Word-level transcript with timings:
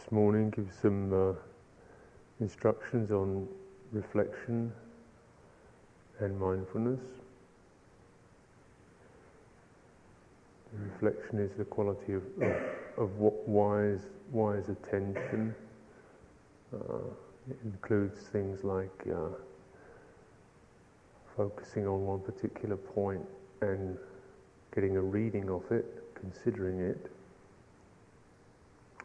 this 0.00 0.12
morning 0.12 0.50
give 0.50 0.68
some 0.80 1.12
uh, 1.12 1.32
instructions 2.40 3.10
on 3.10 3.46
reflection 3.92 4.72
and 6.20 6.38
mindfulness. 6.38 7.00
reflection 10.72 11.40
is 11.40 11.50
the 11.58 11.64
quality 11.64 12.14
of, 12.14 12.22
of, 12.40 12.56
of 12.96 13.10
wise, 13.18 14.06
wise 14.30 14.68
attention. 14.68 15.54
Uh, 16.72 16.78
it 17.50 17.58
includes 17.64 18.20
things 18.28 18.62
like 18.62 19.06
uh, 19.12 19.34
focusing 21.36 21.86
on 21.86 22.06
one 22.06 22.20
particular 22.20 22.76
point 22.76 23.26
and 23.60 23.98
getting 24.72 24.96
a 24.96 25.02
reading 25.02 25.50
of 25.50 25.70
it, 25.72 26.04
considering 26.14 26.80
it. 26.80 27.10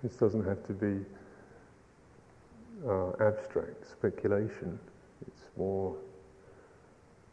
This 0.06 0.18
doesn't 0.18 0.46
have 0.46 0.64
to 0.68 0.74
be 0.74 1.04
uh, 2.88 3.10
abstract 3.28 3.90
speculation. 3.90 4.78
It's 5.26 5.42
more 5.58 5.96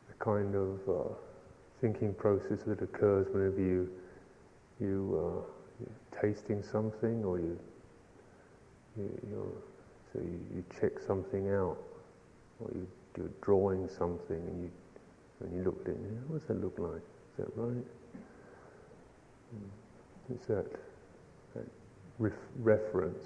the 0.08 0.24
kind 0.24 0.54
of 0.54 0.80
uh, 0.88 1.12
thinking 1.82 2.14
process 2.14 2.62
that 2.66 2.80
occurs 2.80 3.26
whenever 3.30 3.60
you 3.60 3.90
you 4.80 4.96
uh, 5.20 5.42
you're 5.80 6.22
tasting 6.22 6.62
something 6.62 7.22
or 7.22 7.38
you, 7.38 7.58
you 8.96 9.62
so 10.10 10.20
you, 10.20 10.40
you, 10.54 10.64
check 10.80 10.92
something 11.06 11.50
out 11.50 11.76
or 12.58 12.70
you, 12.74 12.88
you're 13.18 13.28
drawing 13.42 13.86
something 13.86 14.38
and 14.48 14.62
you 14.62 14.70
when 15.40 15.54
you 15.54 15.62
look 15.62 15.82
at 15.82 15.88
it, 15.88 15.98
what 16.26 16.38
does 16.38 16.48
that 16.48 16.64
look 16.64 16.78
like? 16.78 17.02
Is 17.02 17.44
that 17.44 17.52
right? 17.54 17.84
Hmm. 19.50 20.32
It's 20.32 20.46
that 20.46 20.91
ref- 22.22 22.32
reference. 22.58 23.24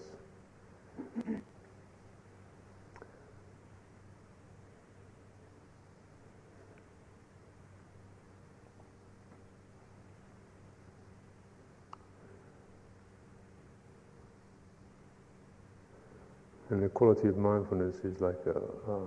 And 16.70 16.83
the 16.83 16.88
quality 16.88 17.28
of 17.28 17.36
mindfulness 17.36 17.97
is 18.05 18.20
like 18.20 18.41
a, 18.47 18.60
a, 18.91 19.03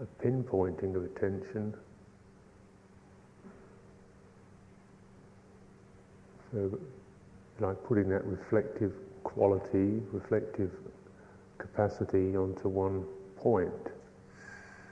a 0.00 0.06
pinpointing 0.22 0.96
of 0.96 1.04
attention. 1.04 1.74
So, 6.52 6.78
like 7.60 7.82
putting 7.84 8.08
that 8.08 8.24
reflective 8.24 8.92
quality, 9.22 10.00
reflective 10.12 10.70
capacity 11.58 12.36
onto 12.36 12.68
one 12.68 13.04
point, 13.36 13.72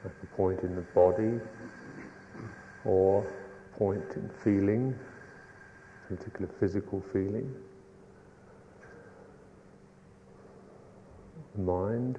like 0.05 0.15
a 0.23 0.37
point 0.37 0.61
in 0.61 0.75
the 0.75 0.83
body, 0.95 1.41
or 2.85 3.27
point 3.77 4.05
in 4.17 4.31
feeling, 4.43 4.99
a 6.11 6.15
particular 6.15 6.51
physical 6.59 7.03
feeling. 7.13 7.55
mind. 11.57 12.19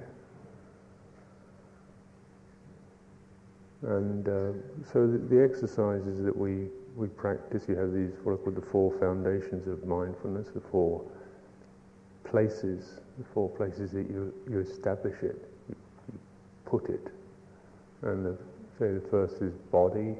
And 3.82 4.26
uh, 4.28 4.52
so 4.92 5.06
the, 5.06 5.18
the, 5.18 5.42
exercises 5.42 6.22
that 6.24 6.34
we, 6.34 6.68
we 6.96 7.08
practice, 7.08 7.64
you 7.68 7.76
have 7.76 7.92
these, 7.92 8.12
what 8.22 8.32
are 8.32 8.36
called 8.36 8.56
the 8.56 8.62
four 8.70 8.96
foundations 9.00 9.66
of 9.66 9.84
mindfulness, 9.84 10.48
the 10.54 10.60
four 10.70 11.04
places, 12.24 13.00
the 13.18 13.24
four 13.32 13.48
places 13.48 13.90
that 13.92 14.08
you, 14.08 14.32
you 14.48 14.60
establish 14.60 15.16
it, 15.22 15.48
you, 15.68 15.76
you 16.12 16.18
put 16.64 16.88
it. 16.88 17.08
And 18.02 18.24
the, 18.24 18.38
say 18.78 18.92
the 18.92 19.06
first 19.10 19.42
is 19.42 19.54
body, 19.72 20.14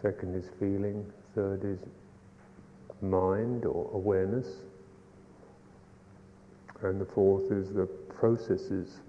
second 0.00 0.34
is 0.34 0.46
feeling, 0.58 1.04
third 1.34 1.64
is 1.64 1.78
mind 3.02 3.66
or 3.66 3.90
awareness, 3.92 4.46
and 6.82 7.00
the 7.00 7.06
fourth 7.06 7.52
is 7.52 7.72
the 7.72 7.86
processes 7.86 9.00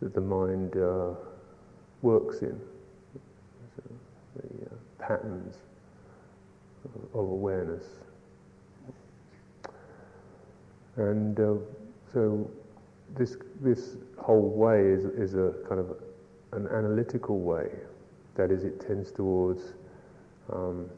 that 0.00 0.14
the 0.14 0.20
mind 0.20 0.76
uh, 0.76 1.10
works 2.00 2.38
in, 2.38 2.58
so 3.76 3.82
the 4.36 4.66
uh, 4.66 4.74
patterns 4.98 5.56
of, 6.94 7.18
awareness. 7.18 7.84
And 10.96 11.38
uh, 11.38 11.54
so 12.12 12.50
this, 13.16 13.36
this 13.60 13.96
whole 14.18 14.50
way 14.50 14.80
is, 14.80 15.04
is 15.04 15.34
a 15.34 15.54
kind 15.68 15.80
of 15.80 15.96
an 16.52 16.66
analytical 16.68 17.38
way. 17.38 17.68
That 18.34 18.50
is, 18.50 18.64
it 18.64 18.80
tends 18.80 19.10
towards 19.10 19.62
um, 20.52 20.88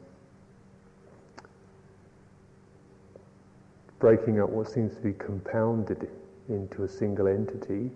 breaking 3.98 4.40
up 4.40 4.48
what 4.48 4.68
seems 4.68 4.94
to 4.96 5.00
be 5.00 5.12
compounded 5.12 6.08
into 6.48 6.84
a 6.84 6.88
single 6.88 7.28
entity, 7.28 7.90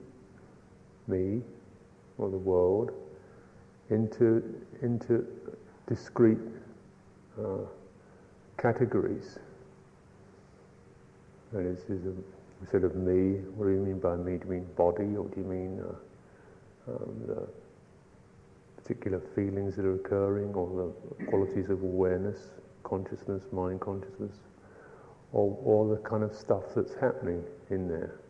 me, 1.09 1.41
or 2.19 2.31
the 2.31 2.37
world, 2.37 2.93
into, 3.91 4.43
into 4.83 5.27
discrete 5.88 6.38
uh, 7.38 7.59
categories. 8.59 9.38
And 11.53 11.66
That 11.66 11.91
is, 11.91 12.06
a, 12.06 12.12
instead 12.60 12.84
of 12.84 12.97
me, 12.97 13.41
what 13.56 13.66
do 13.66 13.72
you 13.72 13.81
mean 13.81 14.00
by 14.00 14.16
me? 14.16 14.38
Do 14.38 14.44
you 14.47 14.50
mean 14.53 14.66
body, 14.76 15.16
or 15.16 15.28
do 15.28 15.34
you 15.37 15.47
mean 15.47 15.81
uh, 15.81 16.92
um, 16.92 17.15
the 17.26 17.48
particular 18.82 19.20
feelings 19.34 19.76
that 19.76 19.84
are 19.84 19.94
occurring, 19.94 20.54
or 20.54 20.92
the 21.19 21.25
qualities 21.26 21.70
of 21.70 21.82
awareness, 21.82 22.38
consciousness, 22.82 23.44
mind 23.53 23.81
consciousness? 23.81 24.32
or 25.34 25.59
all 25.65 25.88
the 25.88 25.97
kind 26.09 26.22
of 26.22 26.32
stuff 26.34 26.62
that's 26.76 26.94
happening 26.94 27.42
in 27.69 27.88
there. 27.88 28.21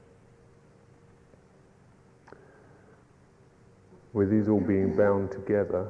With 4.15 4.31
these 4.31 4.49
all 4.49 4.61
being 4.61 4.97
bound 4.97 5.31
together, 5.31 5.87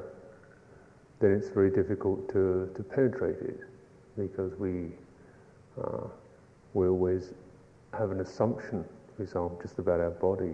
then 1.21 1.31
it's 1.31 1.49
very 1.49 1.71
difficult 1.71 2.27
to, 2.33 2.69
to 2.75 2.83
penetrate 2.83 3.37
it 3.37 3.61
because 4.17 4.53
we, 4.57 4.89
uh, 5.81 6.07
we 6.73 6.87
always 6.87 7.33
have 7.97 8.11
an 8.11 8.19
assumption, 8.19 8.85
for 9.15 9.23
example, 9.23 9.59
just 9.61 9.79
about 9.79 9.99
our 9.99 10.11
body 10.11 10.53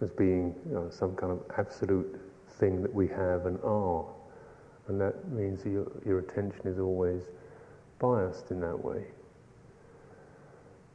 as 0.00 0.10
being 0.10 0.54
you 0.68 0.74
know, 0.74 0.88
some 0.90 1.14
kind 1.16 1.32
of 1.32 1.40
absolute 1.58 2.20
thing 2.58 2.82
that 2.82 2.92
we 2.92 3.08
have 3.08 3.46
and 3.46 3.58
are. 3.64 4.04
And 4.88 5.00
that 5.00 5.28
means 5.30 5.64
your, 5.64 5.90
your 6.06 6.20
attention 6.20 6.60
is 6.64 6.78
always 6.78 7.22
biased 7.98 8.50
in 8.50 8.60
that 8.60 8.82
way 8.82 9.04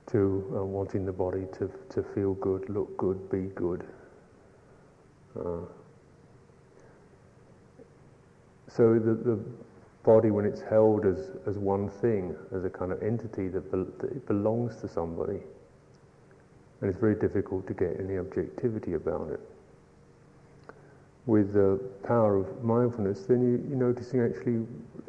to 0.07 0.53
uh, 0.55 0.63
wanting 0.63 1.05
the 1.05 1.11
body 1.11 1.45
to, 1.53 1.71
to 1.89 2.03
feel 2.15 2.33
good, 2.35 2.69
look 2.69 2.95
good, 2.97 3.29
be 3.29 3.49
good. 3.55 3.85
Uh, 5.37 5.65
so 8.67 8.93
the, 8.93 9.13
the 9.13 9.39
body, 10.03 10.31
when 10.31 10.45
it's 10.45 10.61
held 10.61 11.05
as, 11.05 11.31
as 11.47 11.57
one 11.57 11.89
thing, 11.89 12.35
as 12.55 12.65
a 12.65 12.69
kind 12.69 12.91
of 12.91 13.01
entity 13.01 13.47
that, 13.47 13.71
be, 13.71 13.85
that 13.99 14.27
belongs 14.27 14.75
to 14.81 14.87
somebody, 14.87 15.39
and 16.81 16.89
it's 16.89 16.99
very 16.99 17.15
difficult 17.15 17.65
to 17.67 17.73
get 17.73 17.99
any 17.99 18.17
objectivity 18.17 18.93
about 18.93 19.29
it. 19.31 19.39
With 21.25 21.53
the 21.53 21.79
power 22.03 22.35
of 22.35 22.63
mindfulness, 22.63 23.23
then 23.23 23.41
you, 23.41 23.65
you're 23.69 23.79
noticing 23.79 24.19
actually 24.19 24.65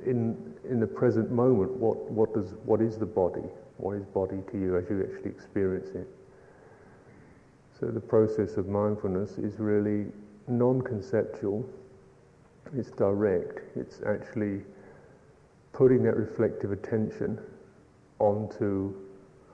in 0.06 0.54
in 0.68 0.80
the 0.80 0.86
present 0.86 1.30
moment, 1.30 1.72
what, 1.72 2.10
what, 2.10 2.34
does, 2.34 2.54
what 2.64 2.80
is 2.80 2.96
the 2.96 3.06
body? 3.06 3.44
What 3.76 3.96
is 3.96 4.04
body 4.06 4.38
to 4.50 4.58
you 4.58 4.76
as 4.76 4.88
you 4.88 5.02
actually 5.02 5.30
experience 5.30 5.88
it? 5.94 6.08
So 7.78 7.86
the 7.86 8.00
process 8.00 8.56
of 8.56 8.68
mindfulness 8.68 9.32
is 9.32 9.58
really 9.58 10.06
non-conceptual, 10.48 11.68
it's 12.76 12.90
direct, 12.90 13.60
it's 13.76 14.00
actually 14.06 14.62
putting 15.74 16.02
that 16.04 16.16
reflective 16.16 16.72
attention 16.72 17.38
onto 18.18 18.94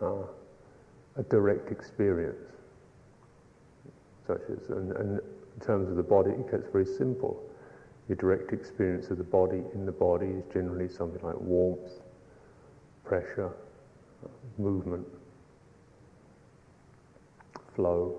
uh, 0.00 0.22
a 1.17 1.22
direct 1.25 1.72
experience. 1.72 2.37
Such 4.28 4.43
as, 4.52 4.69
and, 4.69 4.93
and 4.93 5.19
in 5.19 5.67
terms 5.67 5.90
of 5.90 5.96
the 5.96 6.02
body, 6.02 6.31
it 6.31 6.49
gets 6.49 6.69
very 6.70 6.87
simple 6.87 7.43
your 8.11 8.17
direct 8.17 8.52
experience 8.52 9.08
of 9.11 9.19
the 9.19 9.25
body 9.25 9.62
in 9.72 9.87
the 9.87 9.93
body 9.93 10.26
is 10.26 10.43
generally 10.52 10.88
something 10.88 11.22
like 11.22 11.40
warmth, 11.40 11.93
pressure, 13.05 13.52
movement, 14.58 15.06
flow. 17.76 18.19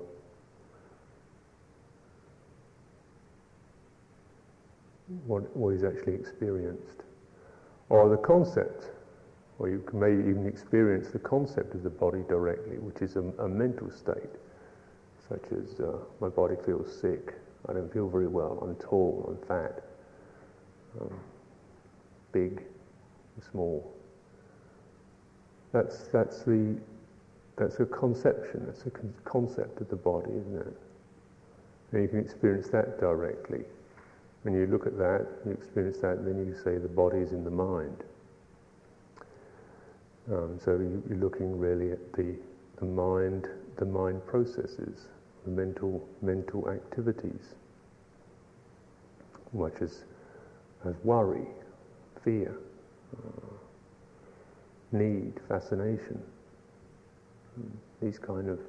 What, 5.26 5.54
what 5.58 5.72
is 5.72 5.84
actually 5.84 6.16
experienced. 6.16 7.04
Or 7.92 8.08
the 8.08 8.16
concept, 8.16 8.86
or 9.60 9.68
you 9.68 9.84
may 9.92 10.14
even 10.14 10.48
experience 10.48 11.10
the 11.10 11.20
concept 11.20 11.76
of 11.76 11.84
the 11.84 11.90
body 11.90 12.24
directly, 12.30 12.78
which 12.78 13.02
is 13.02 13.18
a, 13.18 13.22
a 13.44 13.50
mental 13.50 13.92
state, 13.92 14.32
such 15.28 15.44
as 15.52 15.82
uh, 15.82 15.98
my 16.22 16.30
body 16.30 16.56
feels 16.66 16.90
sick, 17.02 17.34
I 17.68 17.74
don't 17.74 17.92
feel 17.92 18.08
very 18.08 18.30
well, 18.30 18.60
I'm 18.62 18.76
tall, 18.76 19.26
I'm 19.28 19.46
fat, 19.46 19.84
um, 21.02 21.20
big, 22.32 22.64
small. 23.52 23.94
That's, 25.74 26.08
that's, 26.14 26.44
the, 26.44 26.78
that's 27.58 27.82
a 27.82 27.86
conception, 27.86 28.64
that's 28.68 28.86
a 28.86 28.90
con- 28.90 29.14
concept 29.26 29.82
of 29.82 29.90
the 29.90 29.98
body, 29.98 30.32
isn't 30.32 30.60
it? 30.60 30.78
And 31.92 32.04
you 32.04 32.08
can 32.08 32.20
experience 32.20 32.70
that 32.70 33.02
directly. 33.02 33.66
When 34.44 34.54
you 34.56 34.66
look 34.66 34.88
at 34.88 34.98
that, 34.98 35.28
you 35.46 35.52
experience 35.52 35.98
that, 35.98 36.26
then 36.26 36.46
you 36.46 36.56
say 36.64 36.78
the 36.78 36.88
body 36.88 37.20
is 37.20 37.32
in 37.32 37.44
the 37.44 37.52
mind. 37.52 38.04
Um, 40.32 40.60
so 40.64 40.72
you, 40.72 41.04
are 41.12 41.16
looking 41.20 41.60
really 41.60 41.92
at 41.92 42.14
the, 42.14 42.36
the 42.78 42.86
mind, 42.86 43.48
the 43.78 43.86
mind 43.86 44.26
processes, 44.26 45.08
the 45.46 45.52
mental 45.52 46.08
mental 46.22 46.70
activities, 46.70 47.56
much 49.54 49.74
as 49.82 50.04
as 50.86 50.96
worry, 51.04 51.46
fear, 52.24 52.58
uh, 53.18 53.54
need, 54.92 55.34
fascination, 55.48 56.22
these 58.02 58.18
kind 58.18 58.50
of 58.50 58.60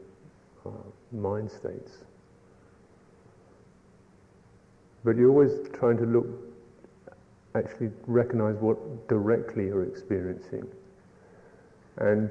uh, 0.66 0.70
mind 1.12 1.50
states. 1.50 2.04
But 5.04 5.16
you're 5.16 5.30
always 5.30 5.68
trying 5.72 5.96
to 5.98 6.06
look, 6.06 6.26
actually 7.54 7.90
recognize 8.06 8.56
what 8.56 9.08
directly 9.08 9.66
you're 9.66 9.84
experiencing. 9.84 10.66
And 11.98 12.30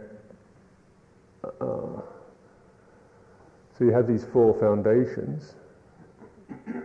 uh, 1.44 2.02
so 3.78 3.86
you 3.86 3.92
have 3.92 4.08
these 4.08 4.26
four 4.26 4.58
foundations 4.60 5.56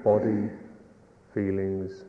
body, 0.04 0.48
feelings, 1.34 2.04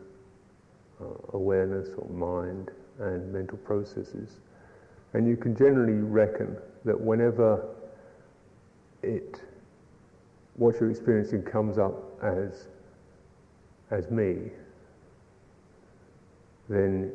uh, 1.02 1.06
awareness 1.34 1.90
or 1.98 2.08
mind, 2.10 2.72
and 3.00 3.32
mental 3.34 3.58
processes. 3.58 4.40
And 5.14 5.28
you 5.28 5.36
can 5.36 5.56
generally 5.56 6.02
reckon 6.02 6.58
that 6.86 7.00
whenever 7.00 7.66
it, 9.04 9.42
what 10.56 10.80
you're 10.80 10.92
experiencing 10.92 11.44
comes 11.44 11.78
up 11.78 12.24
as, 12.24 12.68
as 13.92 14.10
me, 14.12 14.52
then 16.70 17.12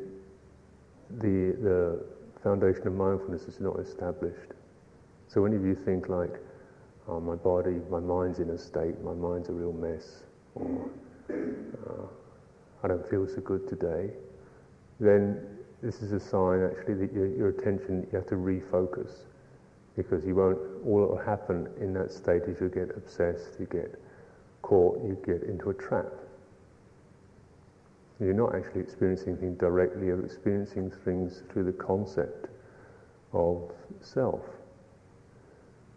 the, 1.19 1.55
the 1.61 2.05
foundation 2.41 2.87
of 2.87 2.93
mindfulness 2.93 3.43
is 3.43 3.59
not 3.59 3.79
established. 3.79 4.51
So 5.27 5.41
whenever 5.41 5.67
you 5.67 5.75
think 5.75 6.09
like, 6.09 6.39
oh, 7.07 7.19
my 7.19 7.35
body, 7.35 7.77
my 7.89 7.99
mind's 7.99 8.39
in 8.39 8.49
a 8.49 8.57
state, 8.57 8.99
my 9.03 9.13
mind's 9.13 9.49
a 9.49 9.51
real 9.51 9.73
mess, 9.73 10.23
or 10.55 10.89
uh, 11.29 12.05
I 12.83 12.87
don't 12.87 13.07
feel 13.09 13.27
so 13.27 13.41
good 13.41 13.67
today, 13.67 14.09
then 14.99 15.45
this 15.81 16.01
is 16.01 16.11
a 16.11 16.19
sign 16.19 16.63
actually 16.63 17.05
that 17.05 17.13
your, 17.13 17.27
your 17.27 17.49
attention, 17.49 18.07
you 18.11 18.17
have 18.17 18.27
to 18.27 18.35
refocus 18.35 19.25
because 19.95 20.25
you 20.25 20.35
won't, 20.35 20.57
all 20.85 21.01
that 21.01 21.07
will 21.07 21.23
happen 21.23 21.69
in 21.79 21.93
that 21.93 22.11
state 22.11 22.43
is 22.43 22.59
you 22.59 22.69
get 22.69 22.95
obsessed, 22.97 23.59
you 23.59 23.67
get 23.67 23.99
caught, 24.61 24.97
you 25.03 25.17
get 25.25 25.43
into 25.43 25.69
a 25.69 25.73
trap. 25.73 26.11
You're 28.23 28.33
not 28.33 28.55
actually 28.55 28.81
experiencing 28.81 29.33
anything 29.33 29.55
directly, 29.55 30.07
you're 30.07 30.23
experiencing 30.23 30.91
things 31.03 31.43
through 31.51 31.65
the 31.65 31.73
concept 31.73 32.47
of 33.33 33.71
self. 33.99 34.41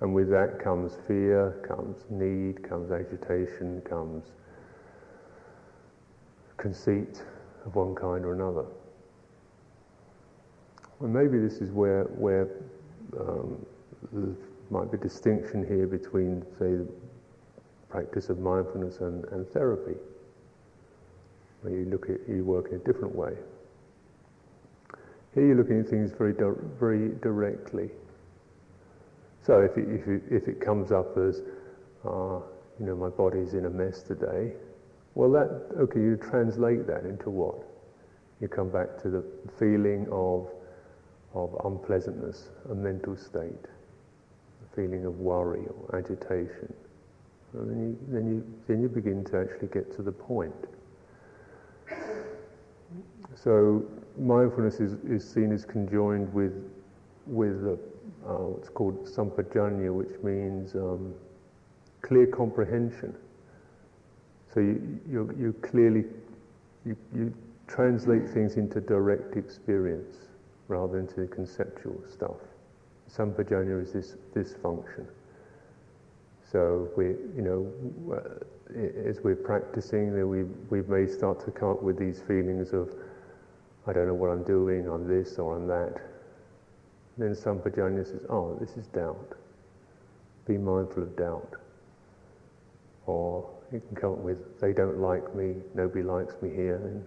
And 0.01 0.13
with 0.13 0.29
that 0.31 0.59
comes 0.59 0.97
fear, 1.07 1.63
comes 1.67 2.05
need, 2.11 2.69
comes 2.69 2.91
agitation, 2.91 3.81
comes 3.83 4.25
conceit 6.57 7.23
of 7.65 7.77
one 7.77 7.95
kind 7.95 8.25
or 8.25 8.35
another. 8.35 8.65
And 11.01 11.13
maybe 11.13 11.39
this 11.39 11.59
is 11.59 11.71
where, 11.71 12.05
where 12.05 12.49
um, 13.21 13.65
there 14.13 14.35
might 14.71 14.91
be 14.91 14.99
distinction 14.99 15.65
here 15.67 15.87
between, 15.87 16.43
say, 16.59 16.75
the 16.77 16.89
practice 17.89 18.31
of 18.31 18.39
mindfulness 18.41 18.99
and, 18.99 19.25
and 19.27 19.49
therapy 19.51 19.95
you 21.71 21.87
look 21.87 22.09
at 22.11 22.29
you 22.29 22.45
work 22.45 22.69
in 22.71 22.77
a 22.77 22.79
different 22.79 23.15
way. 23.15 23.33
Here 25.35 25.47
you're 25.47 25.57
looking 25.57 25.81
at 25.81 25.89
things 25.89 26.13
very 26.13 26.35
very 26.79 27.11
directly. 27.21 27.91
So 29.43 29.61
if 29.61 29.77
it, 29.77 29.89
if 29.89 30.09
it, 30.09 30.23
if 30.29 30.49
it 30.49 30.61
comes 30.61 30.91
up 30.91 31.17
as, 31.17 31.43
uh, 32.05 32.41
you 32.81 32.87
know, 32.87 32.97
my 32.97 33.11
body's 33.11 33.55
in 33.55 33.67
a 33.67 33.71
mess 33.71 34.03
today, 34.03 34.53
well, 35.15 35.31
that 35.31 35.67
okay, 35.79 36.01
you 36.01 36.17
translate 36.17 36.87
that 36.89 37.05
into 37.05 37.31
what? 37.31 37.63
You 38.41 38.49
come 38.49 38.71
back 38.71 39.01
to 39.03 39.09
the 39.09 39.25
feeling 39.59 40.09
of 40.11 40.51
of 41.35 41.55
unpleasantness, 41.65 42.49
a 42.71 42.75
mental 42.75 43.17
state, 43.17 43.67
a 44.65 44.77
feeling 44.77 45.05
of 45.05 45.19
worry 45.21 45.67
or 45.69 45.97
agitation. 45.97 46.73
And 47.53 47.71
then 47.71 47.79
you, 47.79 47.99
then 48.09 48.27
you, 48.27 48.55
then 48.67 48.83
you 48.83 48.89
begin 48.89 49.25
to 49.27 49.41
actually 49.41 49.69
get 49.69 49.95
to 49.97 50.03
the 50.03 50.13
point. 50.13 50.55
So 53.43 53.85
mindfulness 54.19 54.81
is, 54.81 54.95
is 55.05 55.29
seen 55.29 55.53
as 55.53 55.65
conjoined 55.65 56.33
with, 56.33 56.55
with 57.27 57.65
uh, 57.65 58.33
what's 58.33 58.71
called 58.71 59.07
sampajanya, 59.07 59.93
which 59.93 60.21
means 60.23 60.75
um, 60.75 61.15
clear 62.01 62.27
comprehension. 62.27 63.15
So 64.53 64.61
you, 64.61 65.01
you, 65.09 65.37
you 65.39 65.53
clearly, 65.61 66.05
you, 66.87 66.97
you 67.15 67.35
translate 67.69 68.29
things 68.29 68.57
into 68.57 68.81
direct 68.81 69.37
experience 69.37 70.17
rather 70.69 70.97
than 70.97 71.07
to 71.09 71.33
conceptual 71.33 72.03
stuff. 72.09 72.37
Sampajanya 73.15 73.83
is 73.83 73.93
this, 73.93 74.17
this 74.35 74.55
function. 74.55 75.07
So 76.51 76.89
we, 76.97 77.07
you 77.37 77.43
know, 77.43 77.71
as 79.07 79.21
we're 79.23 79.37
practicing, 79.37 80.13
we, 80.29 80.45
we 80.71 80.83
may 80.89 81.07
start 81.07 81.45
to 81.45 81.51
come 81.51 81.71
up 81.71 81.83
with 81.83 81.99
these 81.99 82.23
feelings 82.23 82.73
of 82.73 82.95
I 83.87 83.93
don't 83.93 84.09
know 84.09 84.15
what 84.15 84.31
I'm 84.31 84.43
doing, 84.43 84.89
I'm 84.89 85.07
this 85.07 85.39
or 85.39 85.57
I'm 85.57 85.67
that. 85.69 86.01
Then 87.19 87.35
some 87.35 87.61
Sampajanya 87.61 88.05
says, 88.05 88.23
oh, 88.29 88.57
this 88.61 88.77
is 88.77 88.87
doubt. 88.89 89.35
Be 90.47 90.59
mindful 90.59 91.05
of 91.05 91.17
doubt. 91.17 91.55
Or 93.07 93.49
you 93.73 93.81
can 93.81 93.97
come 93.97 94.13
up 94.13 94.19
with, 94.19 94.61
they 94.61 94.73
don't 94.73 94.99
like 94.99 95.35
me, 95.35 95.55
nobody 95.75 96.03
likes 96.03 96.35
me 96.43 96.51
here. 96.51 96.77
And, 96.77 97.05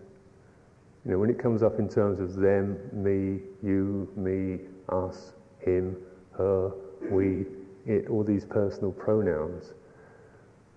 you 1.05 1.11
know, 1.11 1.19
when 1.19 1.29
it 1.29 1.37
comes 1.37 1.63
up 1.63 1.79
in 1.79 1.89
terms 1.89 2.19
of 2.19 2.35
them, 2.35 2.79
me, 2.93 3.41
you, 3.61 4.09
me, 4.15 4.59
us, 4.89 5.33
him, 5.59 5.97
her, 6.37 6.71
we, 7.11 7.45
it, 7.85 8.09
all 8.09 8.23
these 8.23 8.45
personal 8.45 8.91
pronouns, 8.91 9.73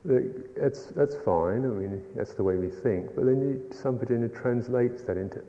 that's, 0.05 0.87
that's 0.87 1.17
fine, 1.25 1.65
I 1.65 1.69
mean, 1.69 2.03
that's 2.17 2.35
the 2.35 2.43
way 2.43 2.57
we 2.57 2.69
think, 2.69 3.15
but 3.15 3.25
then 3.25 3.41
you, 3.41 3.63
somebody 3.75 4.17
translates 4.29 5.03
that 5.03 5.17
into, 5.17 5.43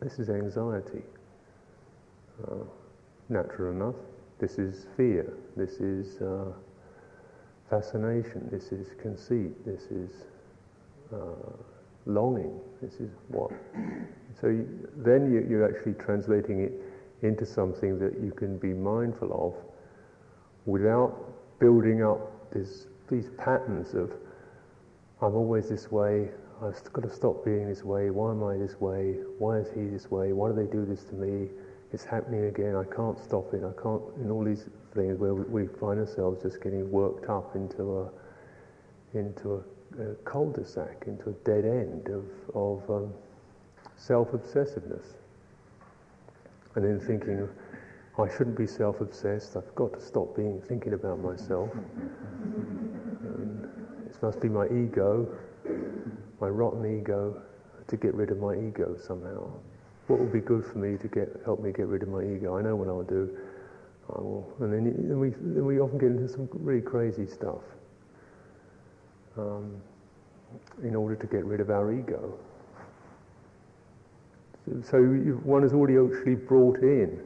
this 0.00 0.18
is 0.18 0.30
anxiety. 0.30 1.02
Uh, 2.46 2.64
natural 3.28 3.72
enough. 3.72 3.94
This 4.38 4.58
is 4.58 4.86
fear. 4.96 5.36
This 5.56 5.80
is 5.80 6.20
uh, 6.22 6.52
fascination. 7.68 8.48
This 8.50 8.72
is 8.72 8.88
conceit. 9.00 9.64
This 9.64 9.82
is 9.90 10.10
uh, 11.12 11.52
longing. 12.06 12.58
This 12.80 12.94
is 12.94 13.10
what. 13.28 13.50
So 14.40 14.46
you, 14.48 14.88
then 14.96 15.32
you, 15.32 15.46
you're 15.48 15.68
actually 15.68 15.94
translating 15.94 16.60
it 16.60 16.72
into 17.22 17.44
something 17.44 17.98
that 17.98 18.20
you 18.22 18.30
can 18.30 18.56
be 18.58 18.72
mindful 18.72 19.32
of 19.32 19.54
without 20.66 21.58
building 21.58 22.04
up 22.04 22.52
this 22.52 22.86
these 23.10 23.30
patterns 23.36 23.94
of 23.94 24.12
I'm 25.20 25.34
always 25.34 25.68
this 25.68 25.90
way, 25.90 26.30
I've 26.62 26.92
got 26.92 27.02
to 27.02 27.10
stop 27.10 27.44
being 27.44 27.68
this 27.68 27.82
way, 27.82 28.10
why 28.10 28.30
am 28.30 28.44
I 28.44 28.56
this 28.56 28.80
way, 28.80 29.16
why 29.38 29.58
is 29.58 29.68
he 29.74 29.86
this 29.86 30.10
way, 30.10 30.32
why 30.32 30.48
do 30.48 30.54
they 30.54 30.70
do 30.70 30.84
this 30.84 31.02
to 31.04 31.14
me, 31.14 31.48
it's 31.92 32.04
happening 32.04 32.44
again, 32.44 32.76
I 32.76 32.84
can't 32.94 33.18
stop 33.18 33.52
it, 33.54 33.62
I 33.64 33.72
can't, 33.82 34.02
in 34.20 34.30
all 34.30 34.44
these 34.44 34.68
things 34.94 35.18
where 35.18 35.34
we 35.34 35.66
find 35.66 35.98
ourselves 35.98 36.42
just 36.42 36.62
getting 36.62 36.90
worked 36.90 37.28
up 37.28 37.56
into 37.56 37.98
a, 37.98 39.18
into 39.18 39.54
a, 39.54 40.02
a 40.02 40.14
cul-de-sac, 40.24 41.04
into 41.06 41.30
a 41.30 41.32
dead 41.44 41.64
end 41.64 42.08
of, 42.08 42.24
of 42.54 42.90
um, 42.90 43.14
self-obsessiveness. 43.96 45.16
And 46.74 46.84
then 46.84 47.00
thinking, 47.00 47.48
I 48.18 48.28
shouldn't 48.36 48.56
be 48.56 48.66
self-obsessed, 48.66 49.56
I've 49.56 49.74
got 49.74 49.94
to 49.94 50.00
stop 50.00 50.36
being, 50.36 50.60
thinking 50.68 50.92
about 50.92 51.20
myself. 51.20 51.70
Must 54.20 54.40
be 54.40 54.48
my 54.48 54.66
ego, 54.66 55.28
my 56.40 56.48
rotten 56.48 56.98
ego, 57.00 57.40
to 57.86 57.96
get 57.96 58.14
rid 58.14 58.30
of 58.30 58.38
my 58.38 58.54
ego 58.54 58.96
somehow. 59.00 59.50
what 60.08 60.18
will 60.18 60.26
be 60.26 60.40
good 60.40 60.64
for 60.64 60.78
me 60.78 60.96
to 60.96 61.08
get 61.08 61.28
help 61.44 61.62
me 61.62 61.70
get 61.70 61.86
rid 61.86 62.02
of 62.02 62.08
my 62.08 62.22
ego? 62.22 62.56
I 62.56 62.62
know 62.62 62.74
what 62.74 62.88
I'll 62.88 63.02
do. 63.02 63.36
I 64.10 64.20
will, 64.20 64.50
and 64.60 64.72
then, 64.72 64.84
then 65.06 65.20
we 65.20 65.30
then 65.30 65.64
we 65.66 65.80
often 65.80 65.98
get 65.98 66.10
into 66.10 66.28
some 66.28 66.48
really 66.52 66.80
crazy 66.80 67.26
stuff 67.26 67.60
um, 69.36 69.76
in 70.82 70.96
order 70.96 71.14
to 71.14 71.26
get 71.26 71.44
rid 71.44 71.60
of 71.60 71.70
our 71.70 71.92
ego. 71.92 72.38
So, 74.64 74.82
so 74.82 74.98
one 75.44 75.62
has 75.62 75.72
already 75.72 75.96
actually 75.96 76.36
brought 76.36 76.78
in 76.78 77.20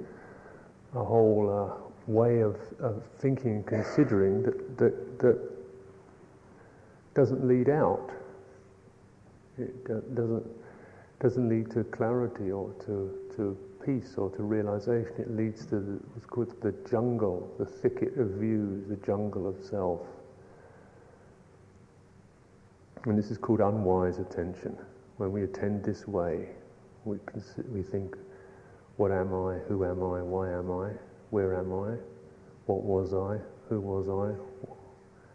a 0.94 1.04
whole 1.04 1.48
uh, 1.48 2.10
way 2.10 2.40
of, 2.40 2.56
of 2.80 3.02
thinking 3.18 3.56
and 3.56 3.66
considering 3.66 4.42
that, 4.42 4.78
that, 4.78 5.18
that 5.20 5.51
doesn't 7.14 7.46
lead 7.46 7.68
out. 7.68 8.10
It 9.58 9.84
doesn't, 9.86 10.46
doesn't 11.20 11.48
lead 11.48 11.70
to 11.72 11.84
clarity 11.84 12.50
or 12.50 12.72
to, 12.86 13.18
to 13.36 13.56
peace 13.84 14.14
or 14.16 14.30
to 14.30 14.42
realization. 14.42 15.14
It 15.18 15.30
leads 15.36 15.66
to 15.66 15.76
what's 16.14 16.26
called 16.26 16.60
the 16.62 16.72
jungle, 16.88 17.52
the 17.58 17.66
thicket 17.66 18.16
of 18.18 18.28
views, 18.30 18.88
the 18.88 18.96
jungle 18.96 19.46
of 19.46 19.62
self. 19.62 20.00
And 23.04 23.18
this 23.18 23.30
is 23.30 23.38
called 23.38 23.60
unwise 23.60 24.18
attention. 24.18 24.76
When 25.16 25.32
we 25.32 25.42
attend 25.42 25.84
this 25.84 26.06
way, 26.06 26.48
we, 27.04 27.18
we 27.68 27.82
think, 27.82 28.16
what 28.96 29.10
am 29.10 29.34
I? 29.34 29.58
Who 29.68 29.84
am 29.84 30.02
I? 30.02 30.22
Why 30.22 30.50
am 30.52 30.70
I? 30.70 30.90
Where 31.30 31.54
am 31.56 31.72
I? 31.72 31.96
What 32.66 32.82
was 32.82 33.12
I? 33.12 33.42
Who 33.68 33.80
was 33.80 34.08
I? 34.08 34.34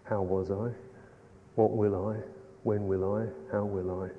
How 0.09 0.21
was 0.21 0.49
I? 0.49 0.86
What 1.57 1.71
will 1.71 2.09
I? 2.09 2.17
When 2.61 2.87
will 2.87 3.15
I? 3.15 3.25
How 3.51 3.65
will 3.65 4.03
I? 4.03 4.09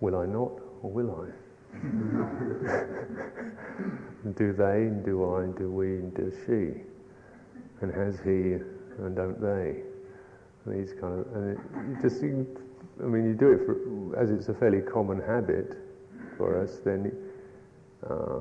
Will 0.00 0.16
I 0.16 0.26
not 0.26 0.52
or 0.82 0.90
will 0.90 1.24
I? 1.24 1.30
do 4.36 4.52
they, 4.52 4.82
and 4.82 5.02
do 5.02 5.34
I, 5.34 5.44
and 5.44 5.56
do 5.56 5.70
we, 5.70 5.86
and 5.86 6.12
does 6.14 6.34
she? 6.44 6.82
And 7.80 7.90
has 7.90 8.20
he, 8.20 8.60
and 9.02 9.16
don't 9.16 9.40
they? 9.40 9.80
And 10.66 10.78
these 10.78 10.92
kind 10.92 11.20
of, 11.20 11.26
and 11.34 11.56
it, 11.56 11.58
just, 12.02 12.22
I 12.22 13.06
mean, 13.06 13.24
you 13.24 13.32
do 13.32 13.52
it 13.52 13.64
for, 13.64 13.78
as 14.20 14.30
it's 14.30 14.50
a 14.50 14.54
fairly 14.54 14.82
common 14.82 15.22
habit 15.22 15.78
for 16.36 16.62
us, 16.62 16.80
then, 16.84 17.16
uh, 18.10 18.40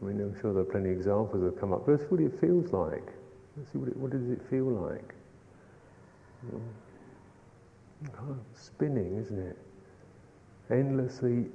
I 0.00 0.04
mean, 0.04 0.20
I'm 0.20 0.36
sure 0.40 0.52
there 0.52 0.62
are 0.62 0.64
plenty 0.64 0.90
of 0.90 0.96
examples 0.96 1.42
that 1.42 1.50
have 1.50 1.58
come 1.58 1.72
up. 1.72 1.86
But 1.86 1.98
that's 1.98 2.08
what 2.08 2.20
it 2.20 2.38
feels 2.40 2.72
like. 2.72 3.12
Let's 3.56 3.72
see 3.72 3.78
what, 3.78 3.88
it, 3.88 3.96
what 3.96 4.12
does 4.12 4.30
it 4.30 4.40
feel 4.48 4.66
like? 4.66 5.12
Oh, 8.08 8.36
spinning, 8.54 9.18
isn't 9.18 9.38
it? 9.38 9.58
Endlessly 10.70 11.46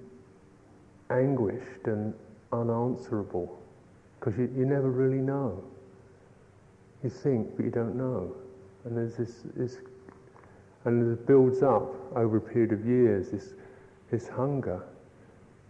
anguished 1.10 1.86
and 1.86 2.14
unanswerable 2.52 3.60
because 4.20 4.38
you, 4.38 4.52
you 4.56 4.66
never 4.66 4.90
really 4.90 5.22
know. 5.22 5.64
You 7.04 7.10
think, 7.10 7.56
but 7.56 7.66
you 7.66 7.72
don't 7.72 7.96
know. 7.96 8.36
And 8.84 8.96
there's 8.96 9.16
this, 9.16 9.44
this 9.56 9.78
and 10.86 11.14
it 11.14 11.26
builds 11.26 11.64
up 11.64 11.96
over 12.16 12.38
a 12.38 12.42
period 12.42 12.72
of 12.72 12.86
years 12.86 13.32
this, 13.32 13.54
this 14.12 14.28
hunger 14.28 14.84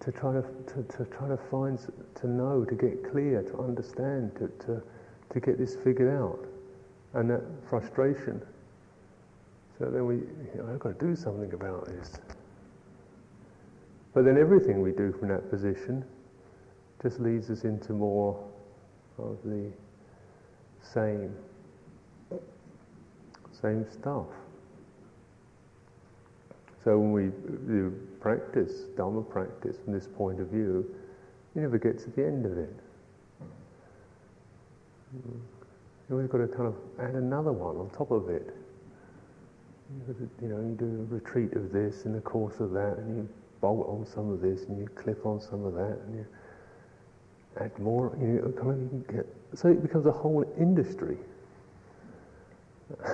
to 0.01 0.12
try 0.12 0.34
to, 0.34 0.41
to, 0.41 0.84
to 0.98 1.05
try 1.05 1.27
to 1.29 1.38
find, 1.50 1.79
to 2.15 2.27
know, 2.27 2.65
to 2.65 2.75
get 2.75 3.10
clear, 3.10 3.41
to 3.41 3.58
understand, 3.60 4.34
to, 4.36 4.48
to, 4.65 4.84
to 5.32 5.39
get 5.39 5.58
this 5.58 5.75
figured 5.75 6.13
out. 6.13 6.46
And 7.13 7.29
that 7.29 7.41
frustration. 7.70 8.41
So 9.77 9.86
then 9.86 10.05
we, 10.05 10.15
you 10.15 10.50
know, 10.55 10.74
I've 10.74 10.79
got 10.79 10.98
to 11.00 11.05
do 11.05 11.15
something 11.15 11.53
about 11.53 11.86
this. 11.86 12.13
But 14.13 14.24
then 14.24 14.38
everything 14.38 14.82
we 14.82 14.91
do 14.91 15.12
from 15.12 15.27
that 15.27 15.50
position 15.50 16.05
just 17.01 17.20
leads 17.20 17.50
us 17.50 17.65
into 17.65 17.91
more 17.91 18.41
of 19.17 19.38
the 19.44 19.70
same, 20.82 21.36
same 23.62 23.86
stuff. 23.91 24.27
So 26.84 26.98
when 27.00 27.12
we 27.12 27.24
do 27.67 27.94
practice, 28.22 28.86
Dharma 28.96 29.24
practice 29.24 29.77
from 29.84 29.94
this 29.94 30.08
point 30.08 30.39
of 30.39 30.48
view, 30.48 30.86
you 31.53 31.62
never 31.62 31.77
get 31.77 32.00
to 32.00 32.10
the 32.12 32.25
end 32.25 32.46
of 32.46 32.58
it. 32.58 32.75
And 36.08 36.17
we've 36.17 36.29
got 36.29 36.38
to 36.38 36.48
kind 36.48 36.67
of 36.67 36.75
add 37.00 37.15
another 37.15 37.51
one 37.51 37.77
on 37.77 37.89
top 37.89 38.12
of 38.12 38.29
it. 38.29 38.55
You 40.42 40.48
know, 40.48 40.58
you 40.58 40.75
do 40.77 40.86
a 40.86 41.13
retreat 41.13 41.54
of 41.54 41.72
this 41.72 42.06
in 42.06 42.13
the 42.13 42.22
course 42.22 42.60
of 42.60 42.72
that, 42.72 42.98
and 42.98 43.18
you 43.18 43.30
bolt 43.62 43.88
on 43.88 44.06
some 44.06 44.32
of 44.32 44.42
this 44.42 44.63
and 44.63 44.80
you 44.80 44.88
clip 44.96 45.25
on 45.25 45.39
some 45.39 45.63
of 45.65 45.74
that 45.74 46.00
and 46.06 46.15
you 46.18 46.25
add 47.60 47.77
more, 47.80 48.15
you 48.20 48.27
know, 48.27 48.51
kind 48.51 48.72
of 48.72 49.08
get, 49.08 49.25
so 49.54 49.70
it 49.70 49.82
becomes 49.82 50.06
a 50.06 50.12
whole 50.12 50.46
industry. 50.60 51.18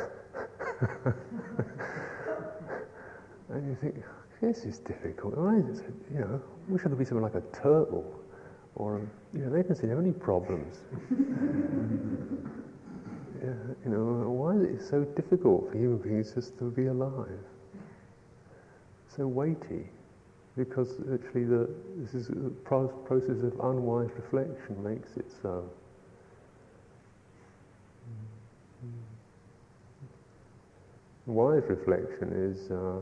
and 3.50 3.68
you 3.68 3.78
think, 3.80 3.96
this 4.42 4.66
is 4.66 4.80
difficult. 4.80 5.34
Is 5.70 5.84
you 6.12 6.20
know, 6.20 6.42
wish 6.68 6.82
I 6.82 6.90
could 6.90 6.98
be 6.98 7.06
something 7.06 7.22
like 7.24 7.36
a 7.36 7.44
turtle 7.56 8.20
or, 8.76 9.02
you 9.34 9.46
know, 9.46 9.52
they 9.52 9.62
don't 9.62 9.76
seem 9.76 9.90
to 9.90 9.96
have 9.96 10.04
any 10.04 10.14
problems. 10.14 10.80
yeah, 13.44 13.54
you 13.84 13.92
know, 13.92 14.30
why 14.30 14.56
is 14.56 14.82
it 14.82 14.88
so 14.88 15.04
difficult 15.04 15.72
for 15.72 15.78
human 15.78 15.98
beings 15.98 16.34
just 16.34 16.58
to 16.60 16.70
be 16.70 16.88
alive? 16.88 17.40
So 19.16 19.28
weighty 19.28 19.90
because 20.58 20.96
actually 21.14 21.46
the, 21.46 21.70
this 21.98 22.14
is 22.14 22.30
a 22.30 22.50
process 22.66 23.42
of 23.44 23.54
unwise 23.64 24.10
reflection 24.16 24.84
makes 24.84 25.16
it 25.18 25.26
so. 25.42 25.70
Wise 31.26 31.64
reflection 31.70 32.34
is 32.34 32.72
uh, 32.72 33.00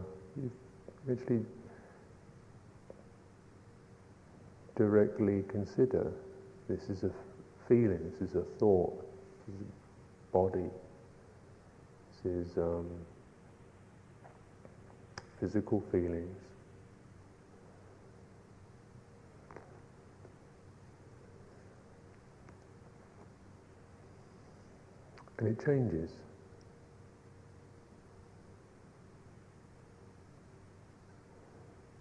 actually 1.12 1.44
directly 4.76 5.44
consider 5.48 6.12
this 6.68 6.90
is 6.90 7.04
a 7.04 7.12
feeling, 7.68 8.00
this 8.12 8.30
is 8.30 8.36
a 8.36 8.44
thought, 8.60 9.04
body, 10.32 10.70
this 12.24 12.34
is 12.34 12.58
um, 12.58 12.88
physical 15.40 15.84
feelings. 15.92 16.38
and 25.40 25.48
it 25.48 25.66
changes. 25.66 26.12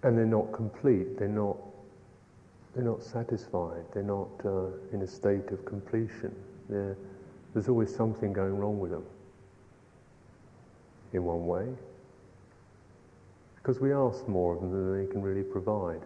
And 0.02 0.16
they're 0.16 0.26
not 0.26 0.52
complete, 0.52 1.18
they're 1.18 1.28
not, 1.28 1.56
they're 2.74 2.84
not 2.84 3.02
satisfied, 3.02 3.84
they're 3.92 4.02
not 4.02 4.28
uh, 4.44 4.70
in 4.92 5.02
a 5.02 5.06
state 5.06 5.50
of 5.50 5.64
completion. 5.64 6.34
They're, 6.68 6.96
there's 7.52 7.68
always 7.68 7.94
something 7.94 8.32
going 8.32 8.56
wrong 8.56 8.78
with 8.78 8.90
them, 8.90 9.04
in 11.12 11.24
one 11.24 11.46
way. 11.46 11.66
Because 13.56 13.80
we 13.80 13.92
ask 13.92 14.26
more 14.28 14.54
of 14.54 14.60
them 14.60 14.70
than 14.70 15.06
they 15.06 15.10
can 15.10 15.22
really 15.22 15.42
provide. 15.42 16.00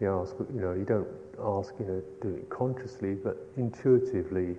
You 0.00 0.20
ask, 0.20 0.34
you 0.52 0.60
know, 0.60 0.72
you 0.72 0.84
don't 0.84 1.08
ask, 1.40 1.72
you 1.78 1.86
know, 1.86 2.02
do 2.20 2.34
it 2.34 2.50
consciously, 2.50 3.14
but 3.14 3.36
intuitively 3.56 4.56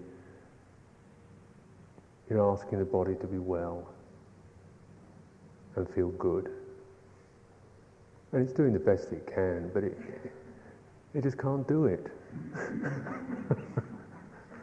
you're 2.30 2.52
asking 2.52 2.80
the 2.80 2.86
body 2.86 3.16
to 3.16 3.28
be 3.28 3.38
well 3.38 3.88
and 5.76 5.88
feel 5.90 6.10
good. 6.12 6.50
And 8.32 8.42
it's 8.42 8.54
doing 8.54 8.74
the 8.74 8.80
best 8.80 9.12
it 9.12 9.32
can, 9.32 9.70
but 9.74 9.84
it, 9.84 9.98
it 11.14 11.22
just 11.22 11.38
can't 11.38 11.68
do 11.68 11.86
it. 11.86 12.08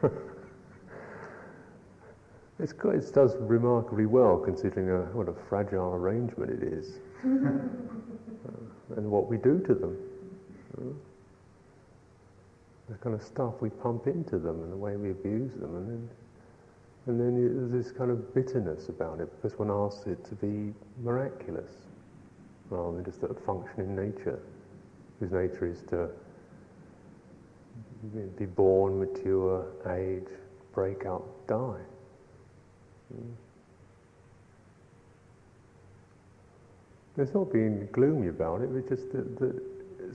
it's, 2.62 2.72
it 2.72 3.14
does 3.14 3.36
remarkably 3.38 4.06
well 4.06 4.38
considering 4.38 4.90
a, 4.90 5.00
what 5.16 5.28
a 5.28 5.34
fragile 5.48 5.94
arrangement 5.94 6.50
it 6.50 6.62
is 6.62 6.98
uh, 7.24 7.28
and 8.96 9.10
what 9.10 9.28
we 9.28 9.36
do 9.36 9.60
to 9.60 9.74
them. 9.74 9.96
Uh, 10.78 10.82
the 12.88 12.96
kind 12.98 13.14
of 13.14 13.22
stuff 13.22 13.54
we 13.60 13.70
pump 13.70 14.06
into 14.06 14.38
them 14.38 14.62
and 14.62 14.72
the 14.72 14.76
way 14.76 14.96
we 14.96 15.10
abuse 15.10 15.52
them 15.54 15.76
and 15.76 15.88
then 15.88 16.08
and 17.06 17.18
then 17.18 17.70
there's 17.70 17.86
this 17.86 17.92
kind 17.92 18.10
of 18.10 18.34
bitterness 18.34 18.88
about 18.88 19.20
it 19.20 19.28
because 19.36 19.58
one 19.58 19.70
asks 19.70 20.06
it 20.06 20.22
to 20.26 20.34
be 20.34 20.74
miraculous 21.02 21.70
rather 22.68 22.96
than 22.96 23.04
just 23.04 23.22
a 23.22 23.34
function 23.46 23.80
in 23.80 23.96
nature, 23.96 24.38
whose 25.18 25.32
nature 25.32 25.66
is 25.66 25.82
to 25.88 26.08
be 28.38 28.46
born, 28.46 28.98
mature, 28.98 29.66
age, 29.88 30.28
break 30.72 31.04
up, 31.04 31.22
die. 31.46 31.80
Mm. 33.14 33.32
It's 37.18 37.34
not 37.34 37.52
being 37.52 37.88
gloomy 37.92 38.28
about 38.28 38.62
it, 38.62 38.70
it's 38.74 38.88
just 38.88 39.12
that, 39.12 39.38
that 39.40 39.62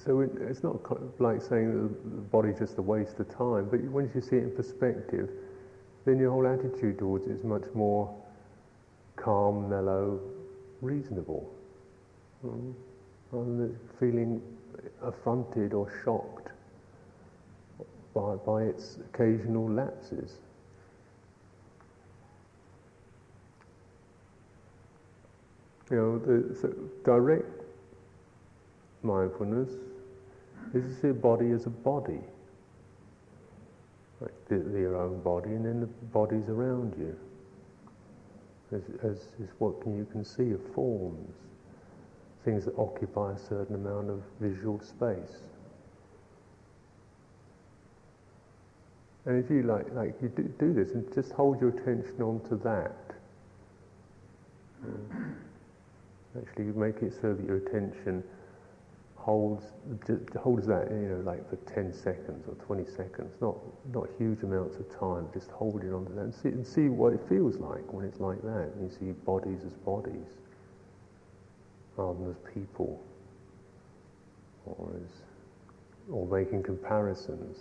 so 0.04 0.22
it, 0.22 0.32
it's 0.42 0.64
not 0.64 0.75
like 1.22 1.42
saying 1.42 1.72
that 1.72 2.16
the 2.16 2.22
body's 2.22 2.60
just 2.60 2.78
a 2.78 2.82
waste 2.82 3.20
of 3.20 3.30
time, 3.30 3.68
but 3.70 3.80
once 3.82 4.14
you 4.16 4.22
see 4.22 4.38
it 4.38 4.44
in 4.44 4.52
perspective, 4.52 5.30
then 6.06 6.20
your 6.20 6.32
whole 6.32 6.48
attitude 6.48 7.00
towards 7.00 7.28
it 7.28 7.32
is 7.32 7.44
much 7.44 7.66
more 7.74 8.14
calm, 9.16 9.70
mellow, 9.70 10.20
reasonable. 10.82 11.50
Mm. 12.46 12.74
Rather 13.32 13.46
than 13.46 13.80
feeling 14.00 14.42
affronted 15.02 15.74
or 15.74 15.92
shocked 16.04 16.50
by, 18.14 18.36
by 18.36 18.64
its 18.64 18.98
occasional 19.14 19.70
lapses. 19.70 20.38
You 25.92 25.98
know, 25.98 26.18
the 26.18 26.56
so 26.56 26.74
direct 27.04 27.63
mindfulness 29.04 29.70
is 30.74 30.84
to 30.84 31.01
see 31.01 31.08
a 31.10 31.13
body 31.13 31.51
as 31.51 31.68
a 31.68 31.70
body. 31.70 32.20
Like 34.20 34.34
the, 34.48 34.58
the, 34.58 34.80
your 34.80 34.98
own 34.98 35.22
body 35.22 35.50
and 35.50 35.65
then 35.65 35.82
the 35.82 35.88
bodies 35.88 36.50
around 36.50 36.96
you. 36.98 37.15
As, 38.75 38.82
as 39.04 39.18
is 39.39 39.50
what 39.60 39.75
you 39.86 40.08
can 40.12 40.25
see 40.25 40.51
of 40.51 40.62
forms, 40.74 41.36
things 42.44 42.65
that 42.65 42.75
occupy 42.77 43.34
a 43.34 43.38
certain 43.38 43.75
amount 43.75 44.10
of 44.10 44.22
visual 44.42 44.80
space. 44.80 45.44
And 49.25 49.44
if 49.44 49.50
you 49.51 49.63
like, 49.63 49.92
like 49.94 50.15
you 50.22 50.30
do, 50.30 50.44
do 50.60 50.74
this 50.74 50.94
and 50.94 51.12
just 51.13 51.32
hold 51.32 51.60
your 51.60 51.70
attention 51.70 52.22
onto 52.22 52.60
that. 52.63 52.96
Actually, 56.38 56.65
make 56.65 57.01
it 57.01 57.13
so 57.22 57.34
that 57.34 57.46
your 57.46 57.58
attention 57.58 58.24
holds 59.25 59.63
holds 60.38 60.68
that 60.68 60.88
you 60.92 61.10
know 61.10 61.22
like 61.25 61.50
for 61.50 61.56
10 61.74 61.92
seconds 61.92 62.46
or 62.48 62.54
20 62.63 62.86
seconds 62.86 63.34
not 63.42 63.58
not 63.92 64.08
huge 64.20 64.44
amounts 64.44 64.77
of 64.77 64.88
time 65.00 65.27
just 65.34 65.50
holding 65.50 65.92
on 65.92 66.06
to 66.06 66.12
that 66.12 66.22
and 66.25 66.36
see, 66.36 66.50
and 66.50 66.68
see 66.68 66.89
what 66.89 67.12
it 67.12 67.20
feels 67.27 67.58
like 67.58 67.92
when 67.92 68.06
it's 68.06 68.20
like 68.20 68.39
that. 68.44 68.70
You 68.80 68.92
see 68.92 69.12
bodies 69.25 69.62
as 69.65 69.74
bodies 69.74 70.27
rather 71.98 72.20
than 72.20 72.30
as 72.30 72.54
people 72.54 73.01
or 74.68 74.92
as 75.04 75.10
or 76.12 76.27
making 76.27 76.62
comparisons 76.62 77.58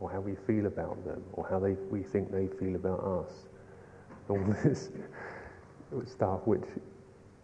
or 0.00 0.10
how 0.10 0.20
we 0.20 0.36
feel 0.46 0.66
about 0.66 1.04
them 1.04 1.22
or 1.34 1.46
how 1.50 1.58
they 1.58 1.72
we 1.90 2.02
think 2.02 2.32
they 2.32 2.46
feel 2.58 2.76
about 2.76 3.00
us. 3.00 3.32
All 4.30 4.42
this 4.64 4.88
stuff 6.06 6.40
which 6.46 6.64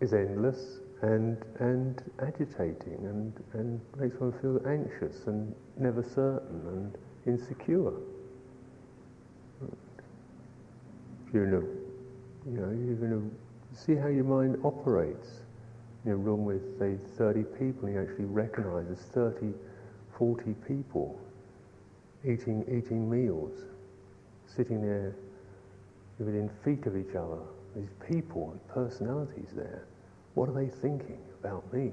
is 0.05 0.13
endless 0.13 0.79
and, 1.03 1.37
and 1.61 2.03
agitating 2.21 2.99
and, 3.05 3.33
and 3.55 3.81
makes 3.99 4.21
one 4.21 4.33
feel 4.41 4.61
anxious 4.67 5.27
and 5.27 5.55
never 5.79 6.03
certain 6.03 6.61
and 6.69 6.99
insecure. 7.27 7.93
You're 11.33 11.47
in 11.47 11.55
a, 11.55 12.51
you 12.51 12.61
know, 12.61 12.71
you're 12.71 12.97
going 12.97 13.31
to 13.31 13.77
see 13.77 13.95
how 13.95 14.09
your 14.09 14.25
mind 14.25 14.61
operates 14.63 15.29
in 16.05 16.13
a 16.13 16.17
room 16.17 16.45
with, 16.45 16.79
say, 16.79 16.97
30 17.17 17.43
people, 17.59 17.87
and 17.87 17.95
you 17.95 18.01
actually 18.01 18.27
recognize 18.27 18.87
there's 18.87 19.01
30, 19.35 19.53
40 20.19 20.55
people 20.69 21.19
eating, 22.25 22.63
eating 22.69 23.11
meals, 23.11 23.59
sitting 24.47 24.81
there 24.81 25.15
within 26.19 26.51
feet 26.63 26.87
of 26.87 26.97
each 26.97 27.17
other. 27.17 27.39
These 27.75 27.91
people 28.09 28.53
and 28.53 28.69
personalities 28.69 29.49
there. 29.57 29.87
What 30.35 30.49
are 30.49 30.53
they 30.53 30.69
thinking 30.69 31.19
about 31.41 31.73
me? 31.73 31.93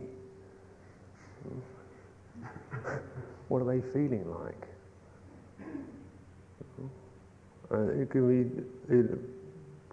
what 3.47 3.61
are 3.61 3.65
they 3.65 3.81
feeling 3.81 4.25
like? 4.29 4.67
Uh, 7.71 8.01
it 8.01 8.09
can 8.09 8.27
be 8.27 8.93
it, 8.93 9.19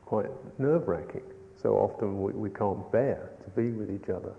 quite 0.05 0.27
nerve-wracking. 0.59 1.23
So 1.63 1.75
often 1.75 2.23
we, 2.23 2.33
we 2.33 2.51
can't 2.51 2.91
bear 2.91 3.31
to 3.45 3.51
be 3.51 3.71
with 3.71 3.91
each 3.91 4.09
other 4.09 4.33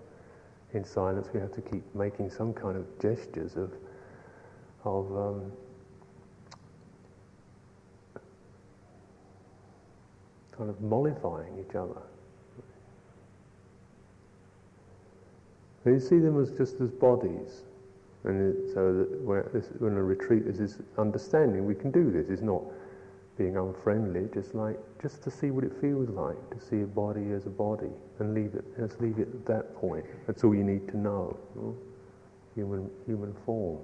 in 0.74 0.84
silence. 0.84 1.28
We 1.32 1.40
have 1.40 1.52
to 1.54 1.62
keep 1.62 1.82
making 1.94 2.30
some 2.30 2.52
kind 2.52 2.76
of 2.76 2.86
gestures 3.00 3.56
of, 3.56 3.72
of 4.84 5.16
um, 5.16 5.52
kind 10.56 10.70
of 10.70 10.80
mollifying 10.80 11.64
each 11.66 11.74
other. 11.74 12.02
You 15.84 15.98
see 15.98 16.18
them 16.18 16.40
as 16.40 16.50
just 16.50 16.80
as 16.80 16.90
bodies. 16.90 17.62
And 18.24 18.54
it, 18.54 18.74
so 18.74 18.92
that 18.92 19.52
this, 19.52 19.68
when 19.78 19.96
a 19.96 20.02
retreat 20.02 20.46
is 20.46 20.58
this 20.58 20.78
understanding, 20.98 21.64
we 21.64 21.74
can 21.74 21.90
do 21.90 22.10
this. 22.10 22.28
It's 22.28 22.42
not 22.42 22.62
being 23.38 23.56
unfriendly, 23.56 24.28
just 24.34 24.54
like 24.54 24.78
just 25.00 25.22
to 25.22 25.30
see 25.30 25.50
what 25.50 25.64
it 25.64 25.72
feels 25.80 26.10
like 26.10 26.36
to 26.50 26.60
see 26.60 26.82
a 26.82 26.86
body 26.86 27.32
as 27.32 27.46
a 27.46 27.50
body, 27.50 27.88
and 28.18 28.34
leave 28.34 28.54
it. 28.54 28.64
Just 28.78 29.00
leave 29.00 29.18
it 29.18 29.28
at 29.32 29.46
that 29.46 29.74
point. 29.76 30.04
That's 30.26 30.44
all 30.44 30.54
you 30.54 30.64
need 30.64 30.86
to 30.88 30.98
know. 30.98 31.38
You 31.54 31.62
know? 31.62 31.76
Human 32.54 32.90
human 33.06 33.34
form. 33.46 33.78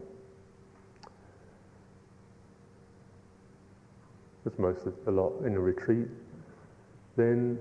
That's 4.45 4.59
most 4.59 4.87
of 4.87 4.95
a 5.07 5.11
lot 5.11 5.43
in 5.47 5.55
a 5.55 5.61
retreat. 5.61 6.09
Then 7.17 7.59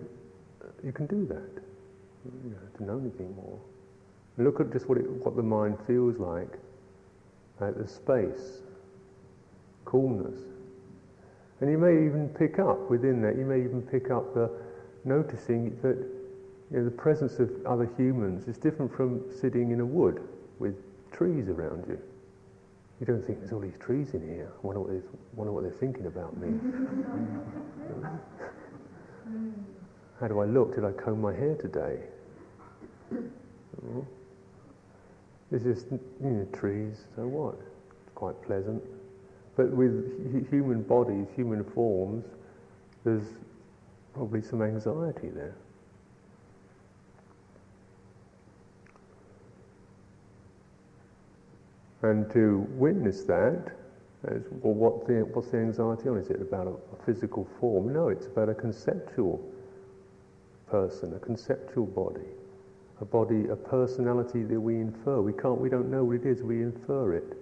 you 0.83 0.91
can 0.91 1.05
do 1.05 1.25
that. 1.27 1.63
You 2.25 2.49
don't 2.49 2.59
have 2.61 2.77
to 2.79 2.83
know 2.83 2.99
anything 2.99 3.33
more. 3.37 3.59
Look 4.37 4.59
at 4.59 4.71
just 4.71 4.89
what, 4.89 4.97
it, 4.97 5.09
what 5.09 5.35
the 5.35 5.43
mind 5.43 5.77
feels 5.87 6.17
like 6.17 6.59
at 7.61 7.77
the 7.77 7.87
space, 7.87 8.59
coolness. 9.85 10.39
And 11.61 11.71
you 11.71 11.77
may 11.77 11.93
even 12.05 12.27
pick 12.29 12.59
up 12.59 12.89
within 12.89 13.21
that, 13.21 13.37
you 13.37 13.45
may 13.45 13.59
even 13.59 13.81
pick 13.81 14.11
up 14.11 14.33
the 14.33 14.51
noticing 15.05 15.77
that 15.81 15.95
you 16.71 16.79
know, 16.79 16.83
the 16.83 16.91
presence 16.91 17.39
of 17.39 17.49
other 17.65 17.89
humans 17.97 18.47
is 18.47 18.57
different 18.57 18.93
from 18.93 19.23
sitting 19.31 19.71
in 19.71 19.79
a 19.79 19.85
wood 19.85 20.21
with 20.59 20.75
trees 21.11 21.47
around 21.47 21.85
you. 21.87 21.97
You 22.99 23.05
don't 23.05 23.25
think 23.25 23.39
there's 23.39 23.53
all 23.53 23.59
these 23.59 23.77
trees 23.79 24.13
in 24.13 24.21
here. 24.21 24.51
I 24.51 24.67
wonder 24.67 24.81
what, 24.81 24.89
they're, 24.89 25.03
wonder 25.33 25.53
what 25.53 25.63
they're 25.63 25.71
thinking 25.71 26.07
about 26.07 26.35
me. 26.37 26.49
How 30.19 30.27
do 30.27 30.39
I 30.39 30.45
look? 30.45 30.75
Did 30.75 30.85
I 30.85 30.91
comb 30.91 31.21
my 31.21 31.33
hair 31.33 31.55
today? 31.55 31.99
There's 35.55 35.77
just 35.77 35.89
you 35.89 36.01
know, 36.21 36.45
trees, 36.51 37.05
so 37.15 37.25
what? 37.25 37.55
It's 37.55 38.13
quite 38.13 38.35
pleasant. 38.41 38.83
But 39.55 39.69
with 39.69 40.49
human 40.49 40.81
bodies, 40.81 41.27
human 41.33 41.63
forms, 41.63 42.25
there's 43.05 43.23
probably 44.13 44.41
some 44.41 44.61
anxiety 44.61 45.29
there. 45.29 45.55
And 52.01 52.29
to 52.31 52.67
witness 52.71 53.23
that, 53.23 53.77
as, 54.27 54.41
well, 54.61 54.73
what 54.73 55.07
the, 55.07 55.23
what's 55.33 55.51
the 55.51 55.59
anxiety 55.59 56.09
on? 56.09 56.17
Is 56.17 56.29
it 56.31 56.41
about 56.41 56.67
a, 56.67 56.71
a 56.71 57.05
physical 57.05 57.47
form? 57.61 57.93
No, 57.93 58.09
it's 58.09 58.25
about 58.25 58.49
a 58.49 58.53
conceptual 58.53 59.41
person, 60.67 61.13
a 61.13 61.19
conceptual 61.19 61.85
body 61.85 62.34
a 63.01 63.05
body, 63.05 63.47
a 63.49 63.55
personality 63.55 64.43
that 64.43 64.59
we 64.59 64.75
infer. 64.75 65.21
We 65.21 65.33
can't, 65.33 65.59
we 65.59 65.69
don't 65.69 65.91
know 65.91 66.03
what 66.03 66.17
it 66.17 66.25
is, 66.25 66.41
we 66.41 66.61
infer 66.61 67.13
it. 67.13 67.37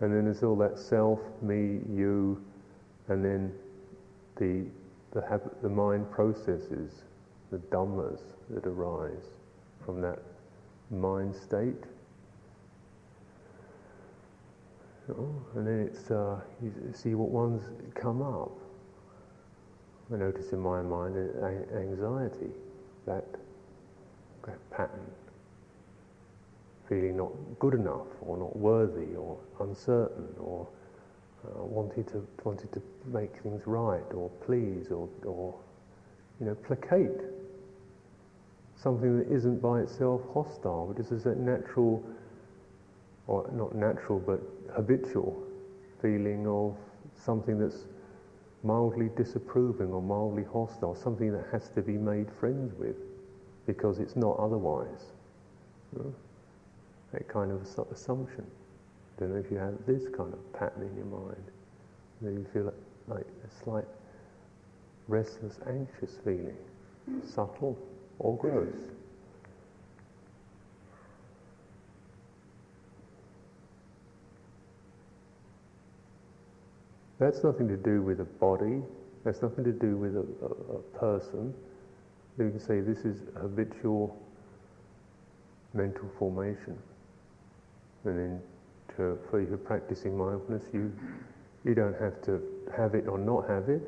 And 0.00 0.12
then 0.12 0.24
there's 0.24 0.42
all 0.42 0.56
that 0.56 0.78
self, 0.78 1.20
me, 1.42 1.80
you, 1.94 2.42
and 3.08 3.24
then 3.24 3.52
the, 4.36 4.64
the, 5.12 5.26
habit, 5.26 5.62
the 5.62 5.68
mind 5.68 6.10
processes, 6.10 7.02
the 7.50 7.58
dhammas 7.58 8.20
that 8.50 8.66
arise 8.66 9.24
from 9.84 10.00
that 10.00 10.20
mind 10.90 11.34
state. 11.34 11.84
Oh, 15.10 15.34
and 15.56 15.66
then 15.66 15.80
it's, 15.80 16.10
uh, 16.10 16.40
you 16.62 16.72
see 16.94 17.14
what 17.14 17.30
ones 17.30 17.64
come 17.94 18.22
up. 18.22 18.52
I 20.12 20.16
notice 20.16 20.52
in 20.52 20.60
my 20.60 20.82
mind 20.82 21.16
anxiety, 21.76 22.46
that 22.46 22.69
pattern. 24.70 25.10
Feeling 26.88 27.16
not 27.16 27.32
good 27.58 27.74
enough, 27.74 28.08
or 28.20 28.36
not 28.36 28.56
worthy, 28.56 29.14
or 29.14 29.38
uncertain, 29.60 30.28
or 30.38 30.66
uh, 31.44 31.62
wanting 31.62 32.04
to 32.04 32.26
wanting 32.44 32.68
to 32.68 32.82
make 33.06 33.36
things 33.42 33.62
right, 33.66 34.12
or 34.12 34.28
please, 34.44 34.88
or, 34.90 35.08
or 35.24 35.54
you 36.40 36.46
know, 36.46 36.54
placate 36.54 37.20
something 38.76 39.18
that 39.18 39.30
isn't 39.30 39.60
by 39.60 39.80
itself 39.80 40.22
hostile, 40.32 40.86
but 40.86 40.96
just 40.96 41.12
is 41.12 41.26
a 41.26 41.34
natural, 41.34 42.02
or 43.26 43.48
not 43.52 43.74
natural, 43.74 44.18
but 44.18 44.40
habitual 44.74 45.42
feeling 46.00 46.46
of 46.46 46.74
something 47.14 47.58
that's 47.58 47.86
mildly 48.62 49.10
disapproving 49.16 49.92
or 49.92 50.02
mildly 50.02 50.44
hostile, 50.50 50.94
something 50.94 51.30
that 51.32 51.44
has 51.52 51.68
to 51.70 51.82
be 51.82 51.92
made 51.92 52.26
friends 52.40 52.72
with 52.78 52.96
because 53.66 53.98
it's 53.98 54.16
not 54.16 54.38
otherwise. 54.38 55.12
that 57.12 57.28
kind 57.28 57.50
of 57.50 57.62
assumption. 57.92 58.46
I 59.16 59.20
don't 59.20 59.34
know 59.34 59.40
if 59.40 59.50
you 59.50 59.58
have 59.58 59.74
this 59.86 60.04
kind 60.16 60.32
of 60.32 60.52
pattern 60.52 60.88
in 60.90 60.96
your 60.96 61.06
mind. 61.06 61.44
Maybe 62.20 62.36
you 62.36 62.46
feel 62.52 62.72
like 63.08 63.26
a 63.26 63.64
slight 63.64 63.84
restless, 65.08 65.58
anxious 65.66 66.18
feeling, 66.24 66.56
subtle 67.24 67.76
or 68.18 68.36
gross. 68.36 68.90
That's 77.18 77.44
nothing 77.44 77.68
to 77.68 77.76
do 77.76 78.00
with 78.00 78.20
a 78.20 78.24
body, 78.24 78.82
that's 79.24 79.42
nothing 79.42 79.64
to 79.64 79.72
do 79.72 79.96
with 79.96 80.16
a, 80.16 80.26
a, 80.42 80.76
a 80.76 80.78
person. 80.98 81.52
You 82.38 82.50
can 82.50 82.60
say 82.60 82.80
this 82.80 83.04
is 83.04 83.22
habitual 83.38 84.16
mental 85.74 86.08
formation. 86.18 86.78
And 88.04 88.18
then 88.18 88.40
to, 88.96 89.18
for 89.30 89.40
you 89.40 89.56
practicing 89.56 90.16
mindfulness, 90.16 90.64
you, 90.72 90.92
you 91.64 91.74
don't 91.74 91.98
have 92.00 92.22
to 92.22 92.40
have 92.76 92.94
it 92.94 93.06
or 93.06 93.18
not 93.18 93.48
have 93.48 93.68
it, 93.68 93.82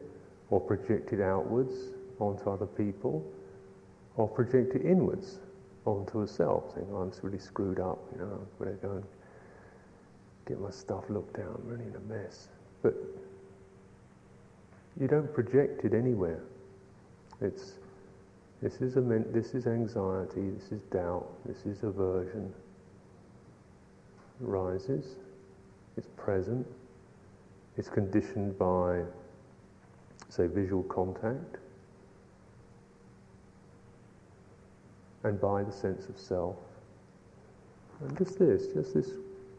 or 0.51 0.61
project 0.61 1.13
it 1.13 1.21
outwards 1.21 1.73
onto 2.19 2.51
other 2.51 2.67
people, 2.67 3.25
or 4.17 4.29
project 4.29 4.75
it 4.75 4.85
inwards 4.85 5.39
onto 5.87 6.23
a 6.23 6.29
self, 6.29 6.75
saying, 6.75 6.87
oh, 6.93 6.97
I'm 6.97 7.13
really 7.23 7.39
screwed 7.39 7.81
up, 7.81 7.99
you 8.13 8.19
know, 8.19 8.41
I'm 8.41 8.65
going 8.65 8.79
to 8.79 8.87
go 8.87 8.93
and 8.93 9.05
get 10.47 10.61
my 10.61 10.71
stuff 10.71 11.05
looked 11.09 11.39
at, 11.39 11.47
I'm 11.47 11.63
really 11.65 11.87
in 11.87 11.97
a 11.97 12.15
mess. 12.15 12.49
But 12.83 12.95
you 15.01 15.09
don't 15.09 15.33
project 15.33 15.85
it 15.85 15.95
anywhere. 15.95 16.43
It's 17.41 17.73
this 18.63 18.81
is 18.81 18.97
a 18.97 19.01
this 19.01 19.55
is 19.55 19.67
anxiety, 19.67 20.51
this 20.51 20.71
is 20.71 20.81
doubt, 20.93 21.27
this 21.45 21.67
is 21.67 21.83
aversion. 21.83 22.53
It 24.41 24.47
rises, 24.47 25.17
it's 25.97 26.09
present, 26.17 26.67
it's 27.77 27.89
conditioned 27.89 28.57
by 28.59 29.03
say 30.29 30.47
visual 30.47 30.85
contact 30.85 31.57
and 35.25 35.41
by 35.41 35.63
the 35.63 35.73
sense 35.73 36.07
of 36.09 36.19
self. 36.19 36.57
And 38.01 38.17
just 38.17 38.39
this, 38.39 38.69
just 38.69 38.95
this 38.95 39.11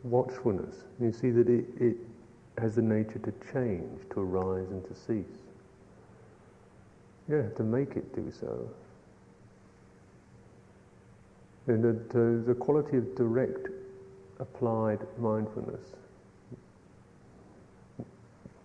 watchfulness. 0.04 0.76
You 1.00 1.12
see 1.12 1.30
that 1.32 1.48
it, 1.48 1.66
it 1.80 1.98
has 2.58 2.76
the 2.76 2.82
nature 2.82 3.20
to 3.20 3.34
change, 3.52 4.02
to 4.12 4.20
arise 4.20 4.70
and 4.70 4.84
to 4.86 4.96
cease. 4.96 5.42
You 7.28 7.36
don't 7.36 7.44
have 7.44 7.56
to 7.56 7.64
make 7.64 7.96
it 7.96 8.16
do 8.16 8.32
so. 8.32 8.70
The, 11.66 11.78
the, 12.10 12.44
the 12.46 12.54
quality 12.54 12.98
of 12.98 13.16
direct 13.16 13.68
applied 14.40 15.00
mindfulness. 15.18 15.94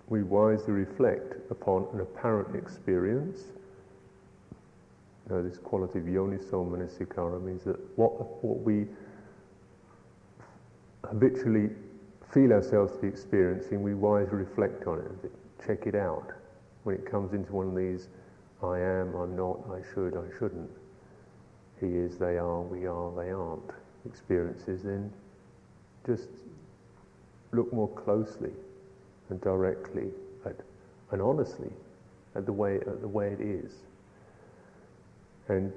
We 0.09 0.23
wisely 0.23 0.73
reflect 0.73 1.35
upon 1.51 1.87
an 1.93 2.01
apparent 2.01 2.57
experience. 2.57 3.53
Now, 5.31 5.43
this 5.43 5.59
quality 5.59 5.99
of 5.99 6.07
yoniso 6.07 6.67
manasikara 6.67 7.41
means 7.43 7.65
that 7.65 7.79
what, 7.97 8.43
what 8.43 8.61
we 8.61 8.87
habitually 11.07 11.71
feel 12.33 12.53
ourselves 12.53 12.93
to 12.93 12.99
be 13.03 13.09
experiencing, 13.09 13.83
we 13.83 13.95
wisely 13.95 14.39
reflect 14.39 14.87
on 14.87 14.99
it, 15.01 15.31
check 15.65 15.87
it 15.87 15.95
out. 15.95 16.33
When 16.85 16.95
it 16.95 17.09
comes 17.09 17.33
into 17.33 17.53
one 17.53 17.69
of 17.69 17.77
these, 17.77 18.09
I 18.63 18.79
am, 18.81 19.15
I'm 19.15 19.37
not, 19.37 19.61
I 19.71 19.81
should, 19.95 20.17
I 20.17 20.39
shouldn't, 20.39 20.71
he 21.81 21.87
is, 21.87 22.17
they 22.19 22.39
are, 22.39 22.61
we 22.61 22.87
are, 22.87 23.11
they 23.17 23.31
aren't 23.31 23.71
experiences, 24.07 24.83
then 24.83 25.13
just 26.07 26.29
look 27.53 27.73
more 27.73 27.89
closely 27.89 28.53
and 29.31 29.41
directly 29.41 30.09
at, 30.45 30.57
and 31.11 31.23
honestly 31.23 31.71
at 32.35 32.47
the 32.47 32.53
way, 32.53 32.77
at 32.77 33.01
the 33.01 33.09
way 33.09 33.29
it 33.29 33.41
is. 33.41 33.73
And 35.49 35.73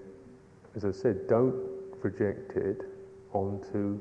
as 0.75 0.85
I 0.85 0.91
said, 0.91 1.27
don't 1.27 1.55
project 2.01 2.55
it 2.57 2.81
onto 3.33 3.99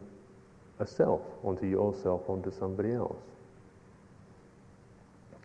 a 0.78 0.86
self, 0.86 1.22
onto 1.44 1.66
yourself, 1.66 2.22
onto 2.28 2.50
somebody 2.50 2.92
else. 2.92 3.16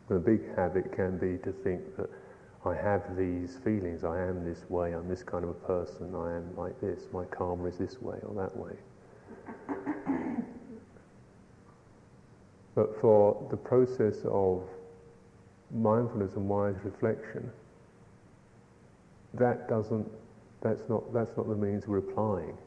A 0.09 0.15
big 0.15 0.55
habit 0.55 0.91
can 0.91 1.17
be 1.17 1.37
to 1.43 1.51
think 1.51 1.97
that 1.97 2.09
I 2.65 2.73
have 2.73 3.15
these 3.15 3.58
feelings, 3.63 4.04
I 4.04 4.19
am 4.23 4.43
this 4.43 4.67
way, 4.69 4.93
I'm 4.93 5.08
this 5.08 5.21
kind 5.21 5.43
of 5.43 5.51
a 5.51 5.54
person, 5.54 6.15
I 6.15 6.36
am 6.36 6.56
like 6.58 6.80
this, 6.82 7.04
my 7.13 7.23
karma 7.25 7.65
is 7.65 7.78
this 7.78 8.01
way 8.01 8.17
or 8.23 8.34
that 8.36 8.58
way. 8.58 8.73
But 12.73 12.99
for 12.99 13.47
the 13.51 13.58
process 13.58 14.17
of 14.25 14.63
mindfulness 15.71 16.34
and 16.34 16.49
wise 16.49 16.75
reflection, 16.84 17.51
that 19.36 19.69
doesn't, 19.69 20.10
that's 20.62 20.89
not, 20.89 21.13
that's 21.13 21.38
not 21.38 21.47
the 21.47 21.56
means 21.56 21.88
we're 21.88 21.99
applying. 21.99 22.58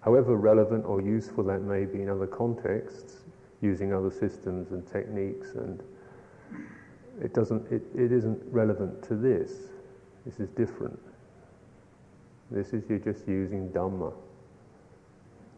However 0.00 0.36
relevant 0.36 0.84
or 0.84 1.00
useful 1.00 1.44
that 1.44 1.62
may 1.62 1.86
be 1.86 2.02
in 2.02 2.10
other 2.10 2.26
contexts, 2.26 3.24
using 3.62 3.92
other 3.92 4.10
systems 4.10 4.72
and 4.72 4.86
techniques 4.86 5.54
and 5.54 5.82
it 7.22 7.34
doesn't, 7.34 7.70
it, 7.72 7.82
it 7.96 8.12
isn't 8.12 8.40
relevant 8.50 9.02
to 9.04 9.14
this. 9.14 9.52
This 10.24 10.40
is 10.40 10.48
different. 10.50 10.98
This 12.50 12.72
is 12.72 12.84
you're 12.88 12.98
just 12.98 13.26
using 13.28 13.70
Dhamma. 13.70 14.12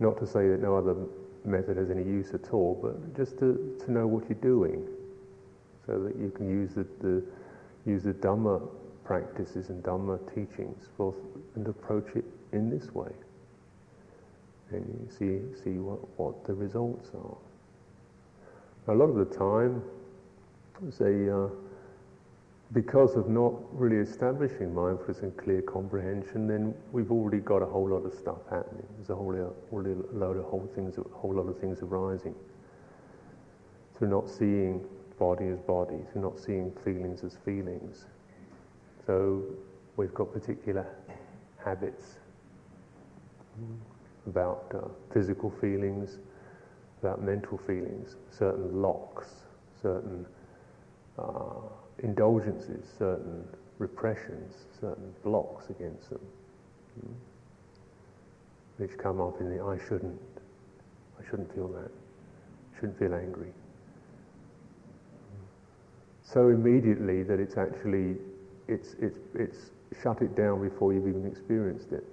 Not 0.01 0.18
to 0.18 0.27
say 0.27 0.49
that 0.49 0.61
no 0.61 0.77
other 0.77 0.96
method 1.44 1.77
has 1.77 1.90
any 1.90 2.03
use 2.03 2.33
at 2.35 2.53
all, 2.53 2.79
but 2.81 3.16
just 3.16 3.38
to, 3.38 3.77
to 3.85 3.92
know 3.92 4.07
what 4.07 4.29
you're 4.29 4.38
doing 4.38 4.87
so 5.87 5.99
that 5.99 6.16
you 6.16 6.31
can 6.31 6.49
use 6.49 6.75
the, 6.75 6.87
the, 7.01 7.23
use 7.87 8.03
the 8.03 8.12
Dhamma 8.14 8.66
practices 9.05 9.70
and 9.70 9.83
Dhamma 9.83 10.18
teachings 10.35 10.87
for, 10.96 11.14
and 11.55 11.66
approach 11.66 12.14
it 12.14 12.25
in 12.53 12.70
this 12.70 12.94
way. 12.94 13.12
And 14.70 14.85
you 14.87 15.09
see, 15.11 15.62
see 15.64 15.79
what, 15.79 15.99
what 16.18 16.44
the 16.46 16.55
results 16.55 17.11
are. 17.14 17.37
A 18.92 18.96
lot 18.96 19.07
of 19.07 19.16
the 19.16 19.37
time, 19.37 19.83
say, 20.88 21.28
uh, 21.28 21.48
because 22.72 23.16
of 23.16 23.28
not 23.28 23.52
really 23.72 23.96
establishing 23.96 24.72
mindfulness 24.74 25.20
and 25.20 25.36
clear 25.36 25.60
comprehension, 25.62 26.46
then 26.46 26.74
we've 26.92 27.10
already 27.10 27.38
got 27.38 27.62
a 27.62 27.66
whole 27.66 27.88
lot 27.88 28.06
of 28.06 28.14
stuff 28.14 28.38
happening. 28.48 28.86
There's 28.96 29.10
a 29.10 29.14
whole, 29.14 29.34
whole 29.70 29.82
load 30.12 30.36
of 30.36 30.44
whole 30.44 30.68
things, 30.74 30.96
a 30.98 31.02
whole 31.12 31.34
lot 31.34 31.48
of 31.48 31.58
things 31.58 31.82
arising. 31.82 32.34
So 33.98 34.06
not 34.06 34.30
seeing 34.30 34.84
body 35.18 35.48
as 35.48 35.58
body, 35.60 35.98
so 36.14 36.20
not 36.20 36.38
seeing 36.38 36.72
feelings 36.84 37.24
as 37.24 37.36
feelings. 37.44 38.06
So 39.06 39.42
we've 39.96 40.14
got 40.14 40.32
particular 40.32 40.86
habits 41.62 42.18
about 44.26 44.72
uh, 44.74 44.88
physical 45.12 45.50
feelings, 45.50 46.18
about 47.02 47.22
mental 47.22 47.58
feelings, 47.58 48.16
certain 48.30 48.80
locks, 48.80 49.26
certain 49.82 50.24
uh, 51.18 51.61
indulgences, 52.03 52.87
certain 52.99 53.44
repressions, 53.79 54.55
certain 54.81 55.12
blocks 55.25 55.70
against 55.70 56.11
them, 56.11 56.20
hmm, 57.01 57.12
which 58.77 58.96
come 58.99 59.20
up 59.20 59.40
in 59.40 59.49
the 59.49 59.62
I 59.62 59.79
shouldn't, 59.88 60.20
I 61.18 61.29
shouldn't 61.29 61.53
feel 61.55 61.68
that, 61.68 61.90
shouldn't 62.77 62.99
feel 62.99 63.14
angry. 63.14 63.53
So 66.23 66.49
immediately 66.49 67.23
that 67.25 67.40
it's 67.40 67.57
actually, 67.57 68.16
it's, 68.68 68.94
it's, 69.01 69.18
it's 69.35 69.70
shut 70.03 70.23
it 70.23 70.37
down 70.37 70.62
before 70.62 70.92
you've 70.92 71.09
even 71.09 71.27
experienced 71.27 71.92
it. 71.92 72.05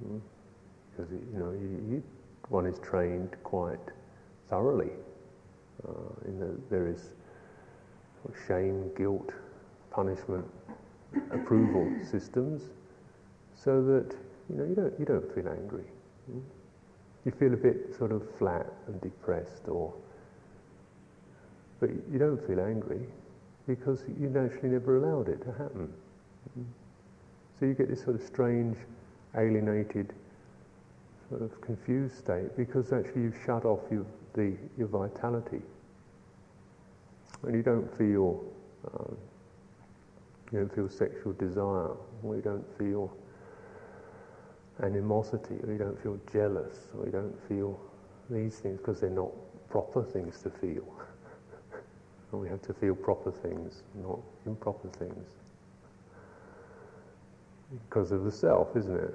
Because, 0.00 1.08
hmm, 1.08 1.16
you 1.32 1.38
know, 1.38 1.52
you, 1.52 1.94
you, 1.94 2.02
one 2.48 2.66
is 2.66 2.78
trained 2.80 3.34
quite 3.42 3.78
thoroughly 4.50 4.90
uh, 5.86 6.28
in 6.28 6.38
the 6.38 6.50
various 6.70 7.10
shame, 8.46 8.90
guilt, 8.96 9.30
punishment, 9.90 10.44
approval 11.30 11.90
systems, 12.10 12.70
so 13.54 13.82
that 13.82 14.16
you 14.50 14.56
know 14.56 14.64
you 14.64 14.74
don't 14.74 14.94
you 14.98 15.04
don't 15.04 15.34
feel 15.34 15.48
angry. 15.48 15.84
You 17.24 17.32
feel 17.32 17.54
a 17.54 17.56
bit 17.56 17.94
sort 17.96 18.12
of 18.12 18.22
flat 18.38 18.66
and 18.86 19.00
depressed, 19.00 19.68
or 19.68 19.92
but 21.80 21.90
you 22.10 22.18
don't 22.18 22.44
feel 22.46 22.60
angry 22.60 23.06
because 23.66 24.04
you 24.20 24.28
naturally 24.28 24.70
never 24.70 24.96
allowed 24.96 25.28
it 25.28 25.42
to 25.44 25.52
happen. 25.52 25.92
So 27.58 27.66
you 27.66 27.74
get 27.74 27.88
this 27.88 28.02
sort 28.02 28.16
of 28.16 28.22
strange, 28.22 28.76
alienated, 29.36 30.12
sort 31.28 31.42
of 31.42 31.60
confused 31.60 32.18
state 32.18 32.56
because 32.56 32.92
actually 32.92 33.22
you've 33.22 33.38
shut 33.44 33.64
off 33.64 33.80
your, 33.90 34.04
the, 34.34 34.56
your 34.76 34.88
vitality 34.88 35.62
and 37.42 37.54
you 37.54 37.62
don't 37.62 37.96
feel 37.96 38.44
um, 38.92 39.16
you 40.52 40.60
don't 40.60 40.74
feel 40.74 40.88
sexual 40.88 41.32
desire, 41.32 41.96
or 42.22 42.36
you 42.36 42.42
don't 42.42 42.78
feel 42.78 43.12
animosity, 44.82 45.56
or 45.64 45.72
you 45.72 45.78
don't 45.78 46.00
feel 46.00 46.18
jealous, 46.32 46.88
or 46.96 47.06
you 47.06 47.12
don't 47.12 47.48
feel 47.48 47.80
these 48.30 48.58
things 48.58 48.78
because 48.78 49.00
they're 49.00 49.10
not 49.10 49.32
proper 49.68 50.02
things 50.02 50.40
to 50.42 50.50
feel. 50.50 50.84
and 52.32 52.40
we 52.40 52.48
have 52.48 52.62
to 52.62 52.74
feel 52.74 52.94
proper 52.94 53.32
things, 53.32 53.82
not 54.00 54.20
improper 54.46 54.88
things. 54.90 55.26
Because 57.88 58.12
of 58.12 58.24
the 58.24 58.30
self, 58.30 58.76
isn't 58.76 58.96
it? 58.96 59.14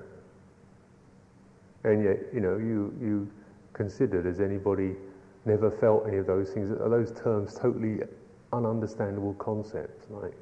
And 1.85 2.03
yet, 2.03 2.17
you 2.33 2.41
know, 2.41 2.57
you, 2.57 2.93
you 2.99 3.31
considered 3.71 4.25
as 4.25 4.41
anybody 4.41 4.95
never 5.45 5.71
felt 5.71 6.05
any 6.07 6.17
of 6.17 6.27
those 6.27 6.51
things. 6.51 6.71
Are 6.71 6.89
those 6.89 7.11
terms 7.11 7.55
totally 7.55 7.99
ununderstandable 8.53 9.37
concepts 9.37 10.07
like 10.09 10.33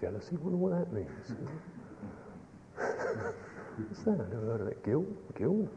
jealousy? 0.00 0.36
Wonder 0.36 0.56
what 0.56 0.72
that 0.78 0.92
means. 0.92 1.34
What's 3.88 4.02
that? 4.04 4.20
I've 4.20 4.32
never 4.32 4.46
heard 4.46 4.60
of 4.60 4.66
that. 4.66 4.84
Guilt? 4.84 5.06
Guilt? 5.38 5.68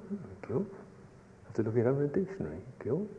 Guilt? 0.47 0.67
I 0.71 1.47
have 1.47 1.53
to 1.55 1.63
look 1.63 1.77
it 1.77 1.87
up 1.87 1.97
in 1.97 2.03
a 2.03 2.07
dictionary. 2.07 2.59
Guilt? 2.83 3.09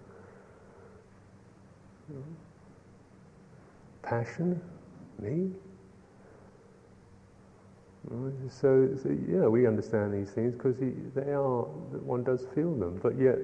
Passion? 4.02 4.60
Me? 5.20 5.50
So, 8.50 8.90
so, 9.02 9.16
yeah, 9.26 9.46
we 9.46 9.66
understand 9.66 10.12
these 10.12 10.30
things 10.30 10.54
because 10.54 10.76
they 10.78 11.32
are, 11.32 11.62
one 11.62 12.22
does 12.22 12.46
feel 12.54 12.74
them, 12.74 13.00
but 13.02 13.18
yet, 13.18 13.38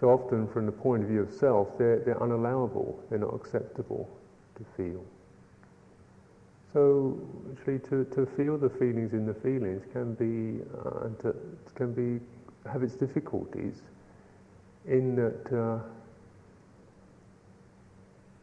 so 0.00 0.08
often 0.08 0.48
from 0.48 0.64
the 0.64 0.72
point 0.72 1.02
of 1.02 1.08
view 1.10 1.20
of 1.20 1.30
self, 1.32 1.68
they're, 1.78 1.98
they're 2.00 2.18
unallowable, 2.20 2.96
they're 3.10 3.18
not 3.18 3.34
acceptable 3.34 4.08
to 4.56 4.64
feel. 4.76 5.04
So 6.72 7.20
actually, 7.52 7.80
to, 7.90 8.04
to 8.14 8.26
feel 8.36 8.56
the 8.56 8.70
feelings 8.70 9.12
in 9.12 9.26
the 9.26 9.34
feelings 9.34 9.82
can 9.92 10.14
be 10.14 10.62
uh, 10.78 11.08
to, 11.22 11.34
can 11.74 11.92
be 11.92 12.24
have 12.70 12.82
its 12.82 12.94
difficulties. 12.94 13.82
In 14.86 15.16
that, 15.16 15.52
uh, 15.52 15.80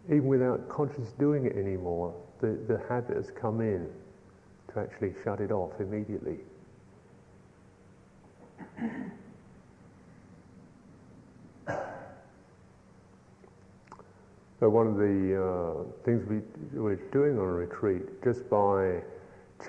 even 0.08 0.28
without 0.28 0.70
conscious 0.70 1.12
doing 1.18 1.46
it 1.46 1.56
anymore, 1.56 2.14
the, 2.42 2.58
the 2.68 2.80
habit 2.90 3.16
has 3.16 3.32
come 3.32 3.62
in 3.62 3.90
to 4.74 4.80
actually 4.80 5.14
shut 5.24 5.40
it 5.40 5.52
off 5.52 5.72
immediately. 5.80 6.38
So 14.60 14.70
one 14.70 14.88
of 14.88 14.98
the 14.98 15.36
uh, 15.40 16.04
things 16.04 16.28
we, 16.28 16.42
we're 16.78 16.96
doing 17.12 17.38
on 17.38 17.46
a 17.46 17.52
retreat, 17.52 18.24
just 18.24 18.50
by 18.50 19.02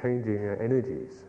changing 0.01 0.39
our 0.39 0.63
energies, 0.63 1.25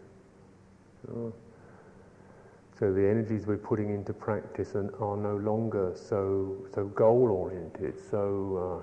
so 2.79 2.93
the 2.93 3.05
energies 3.05 3.45
we're 3.45 3.57
putting 3.57 3.89
into 3.89 4.13
practice 4.13 4.75
are, 4.75 4.93
are 5.03 5.17
no 5.17 5.35
longer 5.37 5.91
so 5.95 6.55
so 6.73 6.85
goal 6.85 7.29
oriented, 7.29 7.95
so 8.09 8.81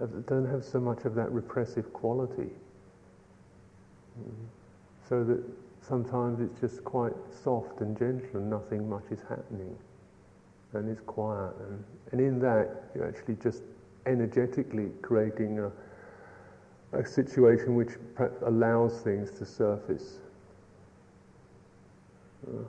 uh, 0.00 0.06
don't 0.26 0.46
have 0.50 0.64
so 0.64 0.80
much 0.80 1.04
of 1.04 1.14
that 1.14 1.30
repressive 1.30 1.92
quality. 1.92 2.50
Mm-hmm. 4.18 4.46
So 5.08 5.24
that 5.24 5.42
sometimes 5.82 6.40
it's 6.40 6.60
just 6.60 6.84
quite 6.84 7.12
soft 7.44 7.80
and 7.80 7.96
gentle 7.98 8.40
and 8.40 8.50
nothing 8.50 8.88
much 8.88 9.04
is 9.10 9.20
happening. 9.28 9.76
And 10.72 10.88
it's 10.88 11.00
quiet. 11.00 11.52
And, 11.68 11.84
and 12.12 12.20
in 12.20 12.38
that, 12.40 12.90
you're 12.94 13.08
actually 13.08 13.36
just 13.42 13.62
energetically 14.06 14.90
creating 15.02 15.58
a, 15.58 15.70
a 16.98 17.04
situation 17.04 17.74
which 17.74 17.90
allows 18.46 19.00
things 19.00 19.30
to 19.38 19.44
surface. 19.44 20.18
Uh, 22.46 22.62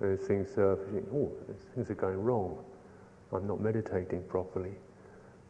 there's 0.00 0.26
things 0.26 0.48
surfacing, 0.54 1.06
oh, 1.12 1.30
things 1.74 1.90
are 1.90 1.94
going 1.94 2.22
wrong. 2.22 2.56
I'm 3.32 3.46
not 3.46 3.60
meditating 3.60 4.22
properly. 4.24 4.72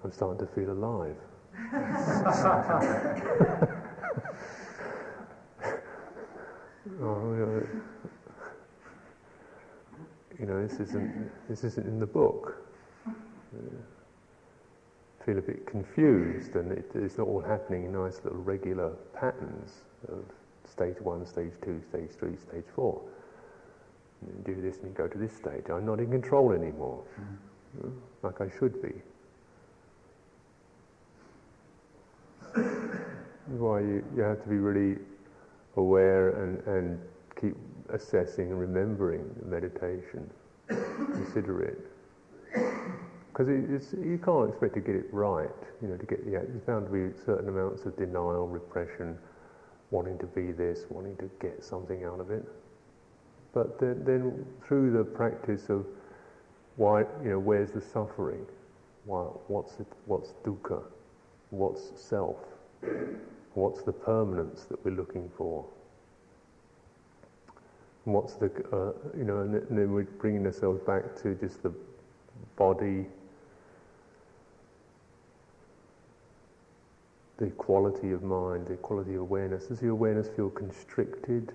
I'm 0.04 0.12
starting 0.12 0.46
to 0.46 0.52
feel 0.52 0.70
alive. 0.72 1.16
oh, 7.02 7.62
you 10.38 10.46
know, 10.46 10.66
this 10.66 10.80
isn't 10.80 11.30
this 11.48 11.64
isn't 11.64 11.86
in 11.86 12.00
the 12.00 12.06
book. 12.06 12.56
Feel 15.24 15.38
a 15.38 15.42
bit 15.42 15.66
confused, 15.66 16.56
and 16.56 16.72
it, 16.72 16.90
it's 16.94 17.18
not 17.18 17.26
all 17.26 17.40
happening 17.40 17.84
in 17.84 17.92
nice 17.92 18.20
little 18.24 18.40
regular 18.40 18.90
patterns 19.14 19.84
of 20.08 20.24
stage 20.68 20.96
one, 21.00 21.26
stage 21.26 21.52
two, 21.62 21.80
stage 21.88 22.10
three, 22.18 22.36
stage 22.36 22.64
four. 22.74 23.02
And 24.22 24.44
do 24.44 24.60
this 24.60 24.78
and 24.78 24.86
you 24.86 24.94
go 24.94 25.08
to 25.08 25.18
this 25.18 25.34
stage. 25.34 25.64
I'm 25.70 25.86
not 25.86 25.98
in 25.98 26.10
control 26.10 26.52
anymore, 26.52 27.02
mm. 27.80 27.92
like 28.22 28.40
I 28.40 28.48
should 28.58 28.80
be. 28.82 28.92
why 33.58 33.80
you, 33.80 34.04
you 34.16 34.22
have 34.22 34.42
to 34.42 34.48
be 34.48 34.56
really 34.56 35.00
aware 35.76 36.42
and, 36.42 36.62
and 36.66 36.98
keep 37.40 37.56
assessing 37.92 38.50
and 38.50 38.60
remembering 38.60 39.28
the 39.40 39.46
meditation. 39.46 40.28
Consider 40.68 41.62
it. 41.62 43.00
Because 43.32 43.48
you 43.48 44.20
can't 44.24 44.50
expect 44.50 44.74
to 44.74 44.80
get 44.80 44.96
it 44.96 45.06
right, 45.12 45.48
you 45.80 45.88
know, 45.88 45.96
to 45.96 46.06
get 46.06 46.24
the, 46.24 46.32
there's 46.32 46.60
bound 46.62 46.86
to 46.86 46.92
be 46.92 47.16
certain 47.24 47.48
amounts 47.48 47.84
of 47.84 47.96
denial, 47.96 48.48
repression, 48.48 49.16
wanting 49.90 50.18
to 50.18 50.26
be 50.26 50.52
this, 50.52 50.84
wanting 50.90 51.16
to 51.16 51.30
get 51.40 51.64
something 51.64 52.04
out 52.04 52.20
of 52.20 52.30
it. 52.30 52.44
But 53.52 53.78
then, 53.78 54.04
then 54.04 54.46
through 54.66 54.92
the 54.92 55.04
practice 55.04 55.70
of 55.70 55.86
why, 56.76 57.00
you 57.22 57.30
know, 57.30 57.38
where's 57.38 57.72
the 57.72 57.80
suffering? 57.80 58.44
Why, 59.04 59.22
what's, 59.48 59.78
it, 59.80 59.86
what's 60.06 60.34
dukkha? 60.44 60.82
What's 61.50 61.90
self? 62.00 62.36
What's 63.54 63.82
the 63.82 63.92
permanence 63.92 64.64
that 64.64 64.84
we're 64.84 64.94
looking 64.94 65.30
for? 65.36 65.64
What's 68.04 68.34
the, 68.34 68.46
uh, 68.72 68.92
you 69.16 69.24
know, 69.24 69.40
and 69.40 69.54
then 69.54 69.92
we're 69.92 70.04
bringing 70.04 70.46
ourselves 70.46 70.80
back 70.86 71.16
to 71.22 71.34
just 71.34 71.62
the 71.62 71.72
body, 72.56 73.06
the 77.40 77.50
quality 77.52 78.12
of 78.12 78.22
mind, 78.22 78.66
the 78.68 78.76
quality 78.76 79.14
of 79.14 79.22
awareness. 79.22 79.66
Does 79.66 79.80
the 79.80 79.88
awareness 79.88 80.28
feel 80.28 80.50
constricted, 80.50 81.52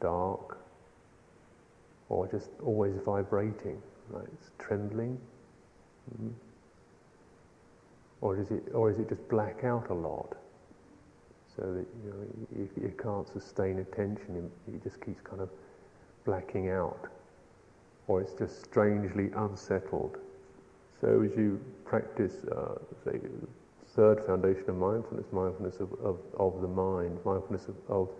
dark, 0.00 0.58
or 2.08 2.26
just 2.26 2.50
always 2.64 2.94
vibrating, 3.04 3.80
right? 4.10 4.26
It's 4.32 4.50
trembling? 4.58 5.18
Mm-hmm. 6.12 6.30
Or 8.20 8.36
is 8.40 8.50
it, 8.50 8.64
or 8.74 8.90
is 8.90 8.98
it 8.98 9.08
just 9.08 9.26
black 9.28 9.62
out 9.62 9.88
a 9.90 9.94
lot? 9.94 10.36
So 11.56 11.62
that 11.62 11.86
you 12.04 12.10
know 12.10 12.26
you, 12.56 12.68
you 12.82 12.92
can't 13.02 13.26
sustain 13.32 13.78
attention, 13.78 14.50
it 14.68 14.82
just 14.82 15.00
keeps 15.00 15.20
kind 15.22 15.40
of 15.40 15.48
blacking 16.24 16.70
out, 16.70 17.08
or 18.08 18.20
it's 18.20 18.32
just 18.32 18.64
strangely 18.64 19.30
unsettled. 19.36 20.18
So 21.00 21.22
as 21.22 21.36
you 21.36 21.60
practice, 21.84 22.34
uh, 22.50 22.74
say, 23.04 23.20
third 23.96 24.24
foundation 24.26 24.68
of 24.68 24.76
mindfulness, 24.76 25.26
mindfulness 25.32 25.80
of, 25.80 25.92
of, 26.04 26.18
of 26.38 26.60
the 26.60 26.68
mind, 26.68 27.18
mindfulness 27.24 27.66
of, 27.66 27.74
of 27.88 28.10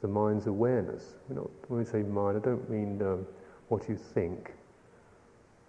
the 0.00 0.08
mind's 0.08 0.46
awareness. 0.46 1.14
When 1.28 1.78
we 1.78 1.84
say 1.84 2.02
mind, 2.02 2.38
I 2.38 2.40
don't 2.40 2.68
mean 2.68 3.00
um, 3.02 3.26
what 3.68 3.88
you 3.88 3.96
think, 3.96 4.52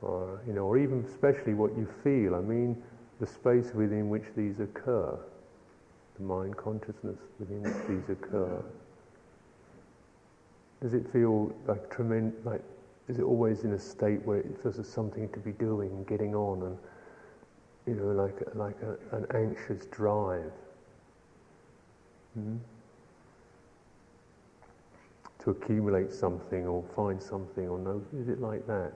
or 0.01 0.41
you 0.47 0.53
know, 0.53 0.63
or 0.63 0.77
even 0.77 1.05
especially 1.09 1.53
what 1.53 1.77
you 1.77 1.87
feel. 2.03 2.35
I 2.35 2.41
mean 2.41 2.81
the 3.19 3.27
space 3.27 3.73
within 3.73 4.09
which 4.09 4.25
these 4.35 4.59
occur, 4.59 5.17
the 6.17 6.23
mind 6.23 6.57
consciousness 6.57 7.19
within 7.39 7.61
which 7.61 7.87
these 7.87 8.09
occur. 8.09 8.63
Does 10.81 10.93
it 10.93 11.05
feel 11.13 11.53
like 11.67 11.89
tremendous? 11.93 12.43
Like 12.45 12.61
is 13.07 13.19
it 13.19 13.23
always 13.23 13.63
in 13.63 13.73
a 13.73 13.79
state 13.79 14.25
where 14.25 14.39
it 14.39 14.57
feels 14.61 14.75
there's 14.75 14.87
something 14.87 15.29
to 15.29 15.39
be 15.39 15.51
doing 15.51 16.05
getting 16.07 16.33
on, 16.33 16.63
and 16.63 16.77
you 17.87 17.95
know, 17.95 18.11
like 18.11 18.35
like 18.55 18.77
a, 18.81 19.15
an 19.15 19.25
anxious 19.33 19.85
drive? 19.87 20.51
Hmm? 22.33 22.57
to 25.43 25.49
accumulate 25.51 26.11
something 26.11 26.65
or 26.65 26.83
find 26.95 27.21
something 27.21 27.67
or 27.67 27.77
know, 27.77 28.01
is 28.17 28.29
it 28.29 28.39
like 28.39 28.65
that? 28.67 28.93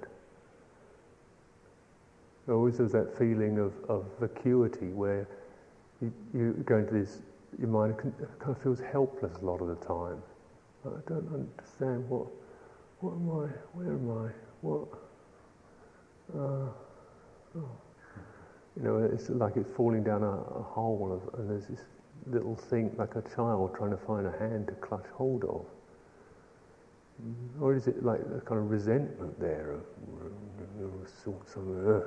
always 2.50 2.78
there's 2.78 2.94
that 2.94 3.18
feeling 3.18 3.60
of, 3.60 3.74
of 3.90 4.06
vacuity 4.22 4.88
where 4.88 5.28
you, 6.02 6.14
you 6.34 6.54
go 6.66 6.78
into 6.78 6.94
this, 6.94 7.20
your 7.60 7.68
mind 7.68 7.98
kind 7.98 8.14
of 8.48 8.62
feels 8.62 8.80
helpless 8.80 9.36
a 9.42 9.46
lot 9.46 9.60
of 9.60 9.68
the 9.68 9.76
time. 9.86 10.22
I 10.86 11.02
don't 11.10 11.28
understand 11.34 12.08
what, 12.08 12.28
what 13.02 13.12
am 13.12 13.30
I, 13.32 13.48
where 13.74 13.92
am 13.92 14.28
I, 14.28 14.32
what, 14.62 14.88
uh, 16.34 16.70
oh. 17.60 17.87
You 18.78 18.84
know, 18.84 19.10
it's 19.12 19.30
like 19.30 19.58
it's 19.58 19.70
falling 19.76 20.04
down 20.04 20.22
a, 20.22 20.32
a 20.32 20.62
hole 20.62 21.12
of, 21.12 21.40
and 21.40 21.50
there's 21.50 21.66
this 21.66 21.82
little 22.28 22.56
thing 22.56 22.92
like 22.98 23.16
a 23.16 23.24
child 23.36 23.74
trying 23.76 23.90
to 23.90 23.98
find 23.98 24.28
a 24.28 24.38
hand 24.38 24.68
to 24.68 24.74
clutch 24.74 25.06
hold 25.14 25.44
of. 25.46 25.66
Or 27.60 27.74
is 27.74 27.88
it 27.88 28.04
like 28.04 28.20
a 28.20 28.42
kind 28.42 28.62
of 28.62 28.70
resentment 28.70 29.40
there 29.40 29.72
of 29.72 29.82
some, 31.24 31.34
uh, 31.58 32.06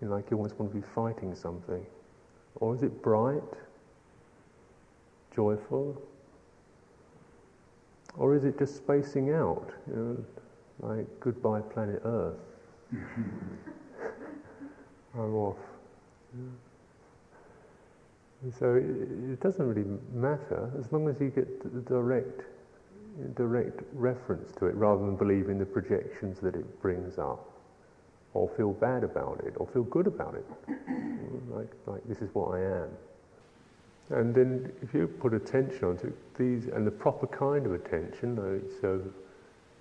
you 0.00 0.08
know, 0.08 0.14
like 0.14 0.30
you 0.30 0.36
almost 0.36 0.58
want 0.58 0.70
to 0.70 0.78
be 0.78 0.86
fighting 0.94 1.34
something? 1.34 1.86
Or 2.56 2.74
is 2.74 2.82
it 2.82 3.02
bright, 3.02 3.40
joyful? 5.34 6.02
Or 8.18 8.36
is 8.36 8.44
it 8.44 8.58
just 8.58 8.76
spacing 8.76 9.30
out, 9.32 9.72
you 9.88 9.96
know, 9.96 10.86
like 10.86 11.06
goodbye 11.20 11.62
planet 11.62 12.02
Earth? 12.04 12.36
I'm 15.14 15.34
off. 15.34 15.56
So 18.58 18.74
it, 18.74 19.40
doesn't 19.40 19.64
really 19.64 19.88
matter 20.12 20.70
as 20.78 20.90
long 20.92 21.08
as 21.08 21.20
you 21.20 21.30
get 21.30 21.62
the 21.62 21.80
direct, 21.80 22.42
direct 23.36 23.82
reference 23.92 24.52
to 24.56 24.66
it 24.66 24.74
rather 24.74 25.04
than 25.04 25.14
believe 25.14 25.48
in 25.48 25.58
the 25.58 25.64
projections 25.64 26.40
that 26.40 26.56
it 26.56 26.82
brings 26.82 27.18
up 27.18 27.48
or 28.34 28.48
feel 28.56 28.72
bad 28.72 29.04
about 29.04 29.40
it 29.46 29.54
or 29.58 29.68
feel 29.68 29.84
good 29.84 30.08
about 30.08 30.34
it. 30.34 30.44
like, 31.50 31.70
like 31.86 32.02
this 32.08 32.18
is 32.18 32.34
what 32.34 32.54
I 32.56 32.60
am. 32.60 32.88
And 34.10 34.34
then 34.34 34.72
if 34.82 34.92
you 34.92 35.06
put 35.06 35.34
attention 35.34 35.84
onto 35.84 36.12
these 36.36 36.66
and 36.66 36.84
the 36.84 36.90
proper 36.90 37.28
kind 37.28 37.64
of 37.64 37.72
attention, 37.72 38.36
so 38.80 39.02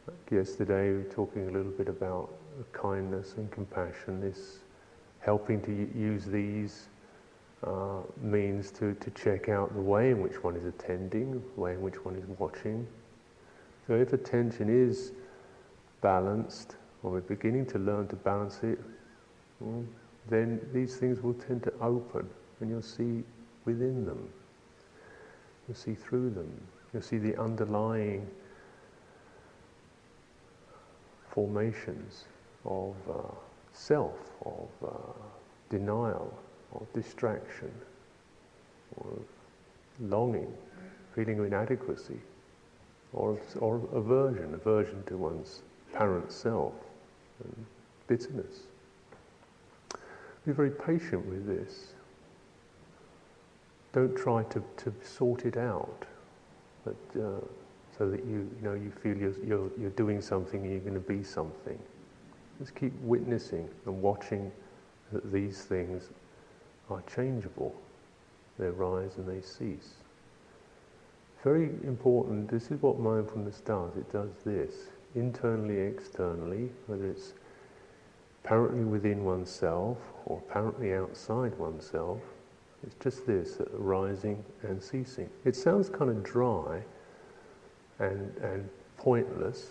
like 0.08 0.32
yesterday 0.32 0.92
we 0.92 0.98
were 0.98 1.04
talking 1.12 1.50
a 1.50 1.52
little 1.52 1.72
bit 1.72 1.88
about 1.88 2.30
kindness 2.74 3.34
and 3.38 3.50
compassion, 3.52 4.22
this 4.22 4.60
helping 5.22 5.62
to 5.62 5.72
use 5.98 6.26
these 6.26 6.88
uh, 7.64 8.02
means 8.22 8.72
to, 8.72 8.94
to 8.96 9.10
check 9.12 9.50
out 9.50 9.74
the 9.74 9.82
way 9.82 10.10
in 10.12 10.22
which 10.22 10.44
one 10.44 10.56
is 10.56 10.66
attending, 10.66 11.32
the 11.56 11.62
way 11.62 11.74
in 11.74 11.82
which 11.82 12.04
one 12.04 12.16
is 12.16 12.26
watching. 12.40 12.88
So 13.88 13.96
if 13.96 14.14
attention 14.14 14.70
is 14.70 15.12
balanced, 16.02 16.76
or 17.04 17.12
we're 17.12 17.22
beginning 17.22 17.66
to 17.68 17.78
learn 17.78 18.08
to 18.08 18.16
balance 18.16 18.60
it, 18.64 18.80
well, 19.60 19.84
then 20.30 20.60
these 20.74 20.98
things 20.98 21.22
will 21.22 21.34
tend 21.34 21.64
to 21.64 21.74
open 21.82 22.28
and 22.60 22.70
you'll 22.70 22.82
see 22.82 23.24
within 23.66 24.06
them. 24.06 24.28
You'll 25.68 25.78
see 25.78 25.94
through 25.94 26.32
them. 26.32 26.50
You'll 26.94 27.04
see 27.04 27.18
the 27.18 27.40
underlying 27.40 28.28
formations 31.30 32.26
of 32.66 32.96
uh, 33.10 33.14
self, 33.74 34.16
of 34.46 34.68
uh, 34.84 34.92
denial, 35.70 36.34
of 36.74 36.92
distraction, 36.94 37.72
or 38.98 39.08
longing, 40.00 40.52
feeling 41.16 41.40
of 41.40 41.46
inadequacy, 41.46 42.20
or, 43.14 43.40
or 43.60 43.82
aversion, 43.94 44.54
aversion 44.54 45.04
to 45.04 45.18
one's 45.18 45.62
parent 45.94 46.32
self, 46.32 46.74
and 47.44 47.66
bitterness. 48.08 48.62
Be 50.46 50.52
very 50.52 50.72
patient 50.72 51.26
with 51.26 51.46
this. 51.46 51.94
Don't 53.94 54.16
try 54.16 54.44
to, 54.44 54.64
to 54.78 54.94
sort 55.04 55.46
it 55.46 55.58
out, 55.58 56.06
but 56.86 56.96
uh, 57.16 57.42
so 57.98 58.10
that 58.10 58.26
you, 58.26 58.50
you 58.60 58.64
know 58.64 58.74
you 58.74 58.92
feel 59.04 59.16
you're, 59.16 59.36
you're, 59.46 59.70
you're 59.80 59.90
doing 59.92 60.22
something 60.22 60.62
and 60.62 60.72
you're 60.72 60.80
going 60.80 60.94
to 60.94 61.00
be 61.00 61.24
something. 61.24 61.78
Just 62.62 62.76
keep 62.76 62.94
witnessing 63.02 63.68
and 63.88 64.04
watching 64.04 64.52
that 65.12 65.34
these 65.34 65.64
things 65.64 66.10
are 66.92 67.02
changeable. 67.12 67.74
They 68.60 68.68
rise 68.68 69.18
and 69.18 69.28
they 69.28 69.42
cease. 69.42 69.96
Very 71.44 71.72
important, 71.84 72.52
this 72.52 72.70
is 72.70 72.80
what 72.84 73.00
mindfulness 73.00 73.62
does. 73.62 73.96
It 73.98 74.12
does 74.14 74.30
this, 74.46 74.90
internally, 75.16 75.80
externally, 75.80 76.70
whether 76.86 77.08
it's 77.08 77.34
apparently 78.46 78.84
within 78.84 79.26
oneself 79.26 79.98
or 80.28 80.38
apparently 80.48 80.94
outside 80.94 81.58
oneself. 81.58 82.20
It's 82.84 82.96
just 83.02 83.26
this, 83.26 83.58
rising 83.72 84.44
and 84.62 84.84
ceasing. 84.84 85.32
It 85.46 85.56
sounds 85.56 85.90
kind 85.90 86.12
of 86.12 86.22
dry 86.22 86.84
and, 87.98 88.38
and 88.38 88.70
pointless 88.98 89.70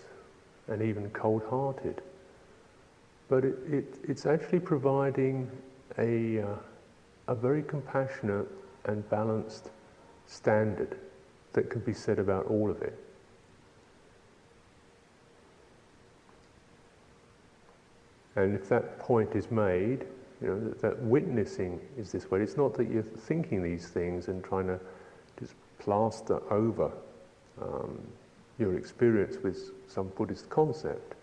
and 0.66 0.83
even 0.83 1.09
cold-hearted 1.11 2.03
but 3.30 3.44
it, 3.44 3.56
it, 3.70 3.94
it's 4.08 4.26
actually 4.26 4.58
providing 4.58 5.48
a, 5.98 6.40
uh, 6.40 6.56
a 7.28 7.34
very 7.34 7.62
compassionate 7.62 8.48
and 8.86 9.08
balanced 9.08 9.70
standard 10.26 10.98
that 11.52 11.70
can 11.70 11.80
be 11.82 11.92
said 11.94 12.18
about 12.18 12.46
all 12.46 12.68
of 12.68 12.82
it. 12.82 12.98
And 18.34 18.54
if 18.54 18.68
that 18.68 18.98
point 18.98 19.34
is 19.34 19.50
made, 19.50 20.06
you 20.42 20.48
know, 20.48 20.60
that, 20.60 20.80
that, 20.80 21.02
witnessing 21.02 21.80
is 21.98 22.10
this 22.10 22.30
way. 22.30 22.40
It's 22.40 22.56
not 22.56 22.74
that 22.74 22.90
you're 22.90 23.02
thinking 23.02 23.62
these 23.62 23.88
things 23.88 24.28
and 24.28 24.42
trying 24.42 24.66
to 24.66 24.80
just 25.38 25.54
plaster 25.78 26.40
over 26.52 26.90
um, 27.60 28.00
your 28.58 28.76
experience 28.76 29.36
with 29.42 29.70
some 29.86 30.08
Buddhist 30.16 30.48
concept 30.48 31.14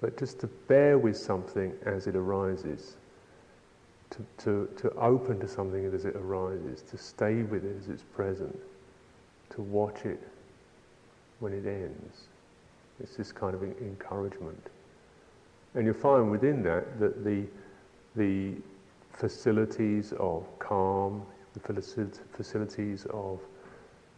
but 0.00 0.18
just 0.18 0.40
to 0.40 0.46
bear 0.46 0.98
with 0.98 1.16
something 1.16 1.72
as 1.84 2.06
it 2.06 2.16
arises, 2.16 2.96
to, 4.10 4.18
to, 4.38 4.68
to 4.76 4.90
open 4.96 5.40
to 5.40 5.48
something 5.48 5.84
as 5.86 6.04
it 6.04 6.14
arises, 6.16 6.82
to 6.82 6.98
stay 6.98 7.42
with 7.42 7.64
it 7.64 7.76
as 7.80 7.88
it's 7.88 8.02
present, 8.02 8.56
to 9.50 9.62
watch 9.62 10.04
it 10.04 10.20
when 11.40 11.52
it 11.52 11.66
ends. 11.66 12.24
It's 13.00 13.16
this 13.16 13.32
kind 13.32 13.54
of 13.54 13.62
encouragement. 13.62 14.70
And 15.74 15.84
you'll 15.84 15.94
find 15.94 16.30
within 16.30 16.62
that 16.62 16.98
that 17.00 17.24
the, 17.24 17.44
the 18.14 18.54
facilities 19.12 20.12
of 20.18 20.46
calm, 20.58 21.22
the 21.54 21.60
facilities 22.32 23.06
of 23.10 23.40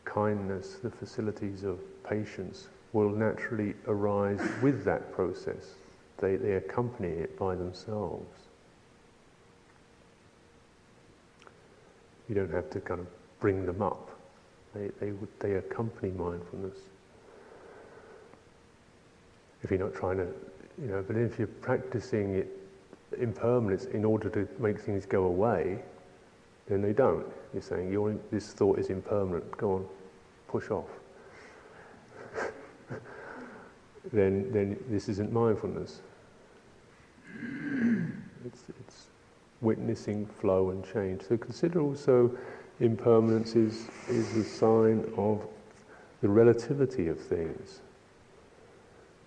kindness, 0.05 0.79
the 0.83 0.91
facilities 0.91 1.65
of 1.65 1.79
patience 2.05 2.69
will 2.93 3.11
naturally 3.11 3.75
arise 3.87 4.41
with 4.63 4.85
that 4.85 5.13
process. 5.13 5.75
They, 6.19 6.37
they 6.37 6.53
accompany 6.53 7.09
it 7.09 7.39
by 7.39 7.55
themselves. 7.55 8.27
You 12.29 12.35
don't 12.35 12.53
have 12.53 12.71
to 12.71 12.81
kind 12.81 13.01
of 13.01 13.07
bring 13.41 13.65
them 13.65 13.83
up. 13.83 14.11
They, 14.75 14.91
they, 15.01 15.13
they 15.41 15.55
accompany 15.55 16.13
mindfulness. 16.13 16.77
If 19.63 19.71
you're 19.71 19.81
not 19.81 19.95
trying 19.95 20.19
to, 20.19 20.27
you 20.81 20.89
know, 20.89 21.05
but 21.07 21.17
if 21.17 21.39
you're 21.39 21.49
practicing 21.49 22.35
it 22.35 22.49
impermanence 23.19 23.87
in 23.87 24.05
order 24.05 24.29
to 24.29 24.47
make 24.61 24.79
things 24.79 25.07
go 25.07 25.25
away, 25.25 25.79
then 26.69 26.83
they 26.83 26.93
don't. 26.93 27.27
You're 27.53 27.63
saying 27.63 28.21
this 28.31 28.53
thought 28.53 28.79
is 28.79 28.91
impermanent. 28.91 29.51
Go 29.57 29.75
on, 29.75 29.87
push 30.49 30.71
off 30.71 30.89
then, 34.13 34.51
then 34.53 34.77
this 34.89 35.09
isn't 35.09 35.33
mindfulness. 35.33 36.01
It's, 38.45 38.63
it's 38.81 39.07
witnessing 39.61 40.27
flow 40.27 40.71
and 40.71 40.85
change. 40.93 41.23
So 41.29 41.37
consider 41.37 41.81
also 41.81 42.37
impermanence 42.81 43.57
is, 43.57 43.89
is 44.09 44.37
a 44.37 44.45
sign 44.45 45.05
of 45.17 45.47
the 46.21 46.29
relativity 46.29 47.09
of 47.09 47.21
things. 47.21 47.81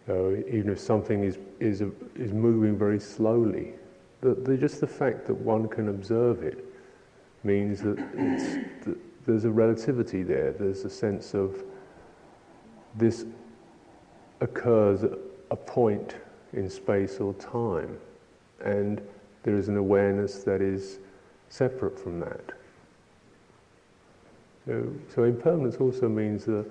So 0.07 0.43
even 0.47 0.69
if 0.69 0.79
something 0.79 1.23
is, 1.23 1.37
is, 1.59 1.81
a, 1.81 1.91
is 2.15 2.33
moving 2.33 2.77
very 2.77 2.99
slowly, 2.99 3.73
the, 4.21 4.33
the, 4.33 4.57
just 4.57 4.79
the 4.81 4.87
fact 4.87 5.27
that 5.27 5.35
one 5.35 5.67
can 5.67 5.89
observe 5.89 6.43
it 6.43 6.65
means 7.43 7.81
that, 7.81 7.97
that 8.85 8.97
there's 9.25 9.45
a 9.45 9.51
relativity 9.51 10.23
there. 10.23 10.51
There's 10.51 10.85
a 10.85 10.89
sense 10.89 11.33
of 11.33 11.63
this 12.95 13.25
occurs 14.41 15.03
at 15.03 15.11
a 15.51 15.55
point 15.55 16.15
in 16.53 16.69
space 16.69 17.19
or 17.19 17.33
time, 17.35 17.97
and 18.63 19.01
there 19.43 19.55
is 19.55 19.69
an 19.69 19.77
awareness 19.77 20.43
that 20.43 20.61
is 20.61 20.99
separate 21.49 21.99
from 21.99 22.19
that. 22.19 22.41
So, 24.65 24.93
so 25.13 25.23
impermanence 25.23 25.77
also 25.77 26.07
means 26.07 26.45
that, 26.45 26.69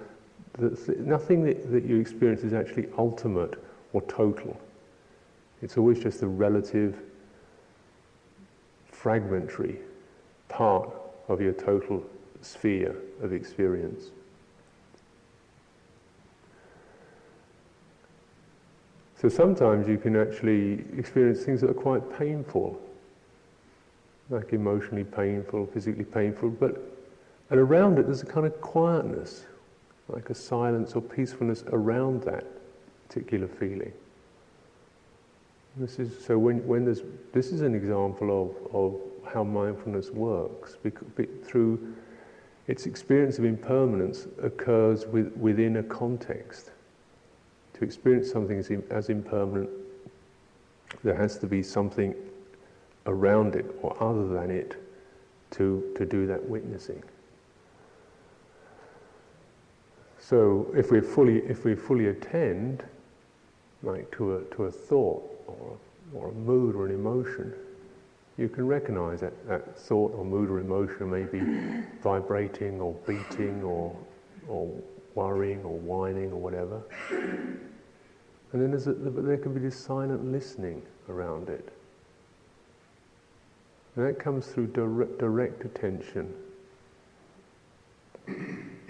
that 0.59 1.01
nothing 1.01 1.45
that, 1.45 1.71
that 1.73 1.85
you 1.85 1.99
experience 1.99 2.43
is 2.43 2.53
actually 2.53 2.89
ultimate 2.99 3.63
or 3.93 4.03
total. 4.03 4.59
It's 5.63 5.77
always 5.77 5.99
just 5.99 6.23
a 6.23 6.27
relative, 6.27 7.01
fragmentary 8.87 9.79
part 10.49 10.89
of 11.29 11.41
your 11.41 11.53
total 11.53 12.05
sphere 12.41 12.97
of 13.23 13.33
experience. 13.33 14.11
So 19.21 19.29
sometimes 19.29 19.87
you 19.87 19.99
can 19.99 20.17
actually 20.17 20.83
experience 20.97 21.45
things 21.45 21.61
that 21.61 21.69
are 21.69 21.75
quite 21.75 22.19
painful, 22.19 22.81
like 24.31 24.55
emotionally 24.55 25.05
painful, 25.05 25.67
physically 25.67 26.05
painful, 26.05 26.49
but 26.49 26.81
and 27.51 27.61
around 27.61 27.99
it 27.99 28.07
there's 28.07 28.23
a 28.23 28.27
kind 28.27 28.47
of 28.47 28.59
quietness, 28.63 29.45
like 30.09 30.31
a 30.31 30.35
silence 30.35 30.95
or 30.95 31.03
peacefulness 31.03 31.65
around 31.71 32.23
that 32.23 32.45
particular 33.09 33.47
feeling. 33.47 33.93
This 35.77 35.99
is 35.99 36.25
so 36.25 36.39
when, 36.39 36.67
when 36.67 36.87
there's 36.87 37.03
this 37.35 37.53
is 37.53 37.61
an 37.61 37.75
example 37.75 38.31
of, 38.31 38.75
of 38.75 39.33
how 39.35 39.45
mindfulness 39.45 40.11
works 40.11 40.79
because, 40.83 41.07
through 41.45 41.95
its 42.69 42.87
experience 42.87 43.39
of 43.39 43.45
impermanence 43.45 44.29
occurs 44.43 45.07
with, 45.07 45.37
within 45.37 45.77
a 45.77 45.83
context. 45.83 46.71
To 47.81 47.87
experience 47.87 48.31
something 48.31 48.59
as, 48.91 49.09
impermanent, 49.09 49.71
there 51.03 51.15
has 51.15 51.39
to 51.39 51.47
be 51.47 51.63
something 51.63 52.15
around 53.07 53.57
it 53.57 53.75
or 53.81 53.97
other 54.03 54.29
than 54.29 54.51
it 54.51 54.77
to, 55.53 55.91
to 55.97 56.05
do 56.05 56.27
that 56.27 56.47
witnessing. 56.47 57.03
So 60.19 60.71
if 60.77 60.91
we 60.91 61.01
fully 61.01 61.39
if 61.39 61.65
we 61.65 61.75
fully 61.75 62.09
attend, 62.09 62.85
like 63.83 64.15
to 64.17 64.37
a 64.37 64.45
to 64.57 64.65
a 64.65 64.71
thought 64.71 65.23
or 65.47 65.79
a, 65.79 66.17
or 66.19 66.29
a 66.29 66.35
mood 66.35 66.77
or 66.77 66.85
an 66.85 66.95
emotion, 66.95 67.55
you 68.37 68.51
can 68.51 68.67
recognize 68.67 69.21
that 69.21 69.33
that 69.49 69.79
thought 69.79 70.13
or 70.15 70.23
mood 70.23 70.51
or 70.51 70.61
emotion 70.61 71.11
may 71.11 71.23
be 71.23 71.41
vibrating 72.03 72.79
or 72.79 72.93
beating 73.07 73.63
or 73.63 73.97
or 74.49 74.71
worrying 75.15 75.63
or 75.65 75.79
whining 75.79 76.31
or 76.33 76.39
whatever. 76.39 76.83
And 78.53 78.61
then 78.61 78.75
a, 78.75 78.93
there 78.93 79.37
can 79.37 79.55
be 79.55 79.61
this 79.61 79.77
silent 79.77 80.25
listening 80.31 80.83
around 81.09 81.49
it. 81.49 81.73
And 83.97 84.07
that 84.07 84.19
comes 84.19 84.47
through 84.47 84.69
direct, 84.69 85.19
direct 85.19 85.65
attention. 85.65 86.33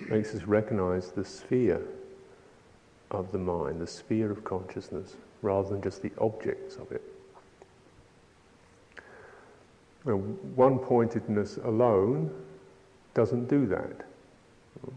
Makes 0.08 0.34
us 0.34 0.42
recognize 0.44 1.10
the 1.10 1.24
sphere 1.24 1.82
of 3.10 3.32
the 3.32 3.38
mind, 3.38 3.80
the 3.80 3.86
sphere 3.86 4.30
of 4.30 4.44
consciousness, 4.44 5.16
rather 5.42 5.68
than 5.70 5.82
just 5.82 6.02
the 6.02 6.12
objects 6.18 6.76
of 6.76 6.92
it. 6.92 7.02
one 10.04 10.78
pointedness 10.78 11.58
alone 11.58 12.30
doesn't 13.14 13.48
do 13.48 13.66
that. 13.66 14.06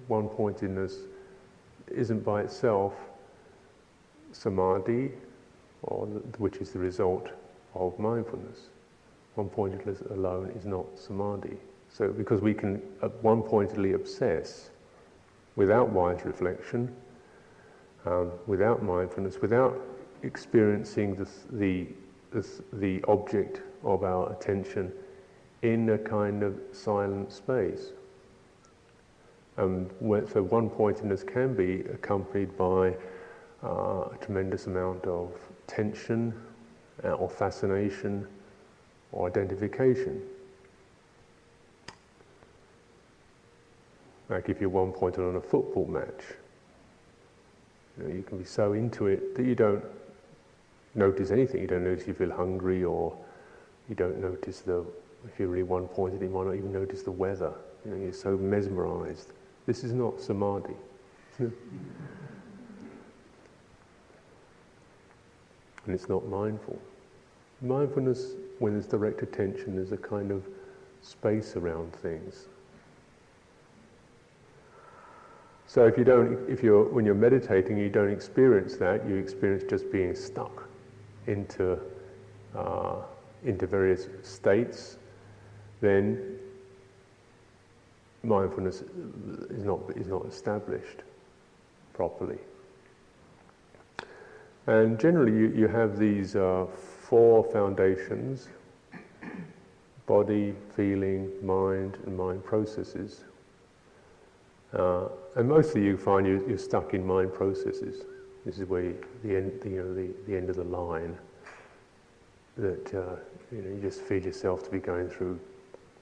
One 0.07 0.29
pointedness 0.29 0.99
isn't 1.87 2.23
by 2.23 2.41
itself 2.41 2.93
samadhi, 4.33 5.11
or 5.83 6.05
which 6.37 6.57
is 6.57 6.71
the 6.71 6.79
result 6.79 7.29
of 7.75 7.97
mindfulness. 7.99 8.69
One 9.35 9.49
pointedness 9.49 10.01
alone 10.11 10.51
is 10.55 10.65
not 10.65 10.85
samadhi. 10.97 11.57
So, 11.89 12.09
because 12.09 12.41
we 12.41 12.53
can 12.53 12.81
at 13.01 13.11
one 13.23 13.41
pointedly 13.43 13.93
obsess 13.93 14.69
without 15.55 15.89
wise 15.89 16.25
reflection, 16.25 16.93
um, 18.05 18.31
without 18.47 18.83
mindfulness, 18.83 19.41
without 19.41 19.79
experiencing 20.23 21.15
the, 21.15 21.27
the, 21.51 21.87
the, 22.31 22.47
the 22.73 23.03
object 23.07 23.61
of 23.83 24.03
our 24.03 24.31
attention 24.31 24.91
in 25.61 25.89
a 25.89 25.97
kind 25.97 26.43
of 26.43 26.59
silent 26.71 27.31
space. 27.31 27.91
And 29.57 29.89
so 30.01 30.41
one 30.41 30.69
pointedness 30.69 31.23
can 31.23 31.53
be 31.53 31.81
accompanied 31.93 32.57
by 32.57 32.95
uh, 33.63 34.09
a 34.11 34.17
tremendous 34.21 34.67
amount 34.67 35.05
of 35.05 35.31
tension 35.67 36.33
uh, 37.03 37.09
or 37.11 37.29
fascination 37.29 38.27
or 39.11 39.27
identification. 39.27 40.21
Like 44.29 44.49
if 44.49 44.59
you're 44.59 44.69
one 44.69 44.91
pointed 44.91 45.23
on 45.23 45.35
a 45.35 45.41
football 45.41 45.85
match, 45.85 46.23
you, 47.97 48.03
know, 48.03 48.13
you 48.13 48.23
can 48.23 48.37
be 48.39 48.45
so 48.45 48.73
into 48.73 49.07
it 49.07 49.35
that 49.35 49.45
you 49.45 49.55
don't 49.55 49.83
notice 50.95 51.31
anything. 51.31 51.61
You 51.61 51.67
don't 51.67 51.83
notice 51.83 52.07
you 52.07 52.13
feel 52.13 52.31
hungry, 52.31 52.83
or 52.83 53.15
you 53.89 53.95
don't 53.95 54.19
notice 54.19 54.61
the. 54.61 54.85
If 55.25 55.39
you're 55.39 55.47
really 55.47 55.63
one 55.63 55.87
pointed, 55.87 56.21
you 56.21 56.29
might 56.29 56.45
not 56.45 56.55
even 56.55 56.73
notice 56.73 57.03
the 57.03 57.11
weather. 57.11 57.53
You 57.85 57.91
know, 57.91 57.97
you're 57.97 58.13
so 58.13 58.35
mesmerized. 58.37 59.31
This 59.65 59.83
is 59.83 59.93
not 59.93 60.19
samadhi. 60.19 60.75
and 65.85 65.93
it's 65.93 66.09
not 66.09 66.27
mindful. 66.27 66.79
Mindfulness, 67.61 68.33
when 68.59 68.73
there's 68.73 68.85
direct 68.85 69.21
attention, 69.21 69.77
is 69.77 69.91
a 69.91 69.97
kind 69.97 70.31
of 70.31 70.47
space 71.01 71.55
around 71.55 71.93
things. 71.93 72.47
So 75.65 75.85
if 75.87 75.97
you 75.97 76.03
don't, 76.03 76.49
if 76.49 76.61
you're, 76.61 76.83
when 76.83 77.05
you're 77.05 77.15
meditating, 77.15 77.77
you 77.77 77.89
don't 77.89 78.11
experience 78.11 78.75
that, 78.77 79.07
you 79.07 79.15
experience 79.15 79.63
just 79.69 79.91
being 79.91 80.15
stuck 80.15 80.67
into, 81.27 81.79
uh, 82.55 82.97
into 83.43 83.65
various 83.65 84.07
states, 84.21 84.97
then 85.81 86.37
mindfulness 88.23 88.83
is 89.49 89.63
not, 89.63 89.79
is 89.95 90.07
not 90.07 90.25
established 90.25 91.01
properly. 91.93 92.37
And 94.67 94.99
generally, 94.99 95.31
you, 95.31 95.53
you 95.55 95.67
have 95.67 95.99
these 95.99 96.35
uh, 96.35 96.65
four 97.01 97.43
foundations 97.43 98.47
body, 100.05 100.53
feeling, 100.75 101.31
mind, 101.41 101.97
and 102.05 102.17
mind 102.17 102.43
processes. 102.43 103.23
Uh, 104.73 105.07
and 105.35 105.47
mostly 105.47 105.83
you 105.83 105.97
find 105.97 106.27
you, 106.27 106.43
you're 106.47 106.57
stuck 106.57 106.93
in 106.93 107.05
mind 107.05 107.33
processes. 107.33 108.03
This 108.45 108.59
is 108.59 108.67
where 108.67 108.81
you, 108.81 109.05
the, 109.23 109.37
end, 109.37 109.61
you 109.63 109.81
know, 109.81 109.93
the, 109.93 110.09
the 110.27 110.35
end 110.35 110.49
of 110.49 110.57
the 110.57 110.63
line. 110.63 111.17
That 112.57 112.93
uh, 112.93 113.15
you, 113.51 113.61
know, 113.61 113.69
you 113.75 113.79
just 113.81 114.01
feel 114.01 114.21
yourself 114.21 114.63
to 114.65 114.69
be 114.69 114.79
going 114.79 115.09
through 115.09 115.39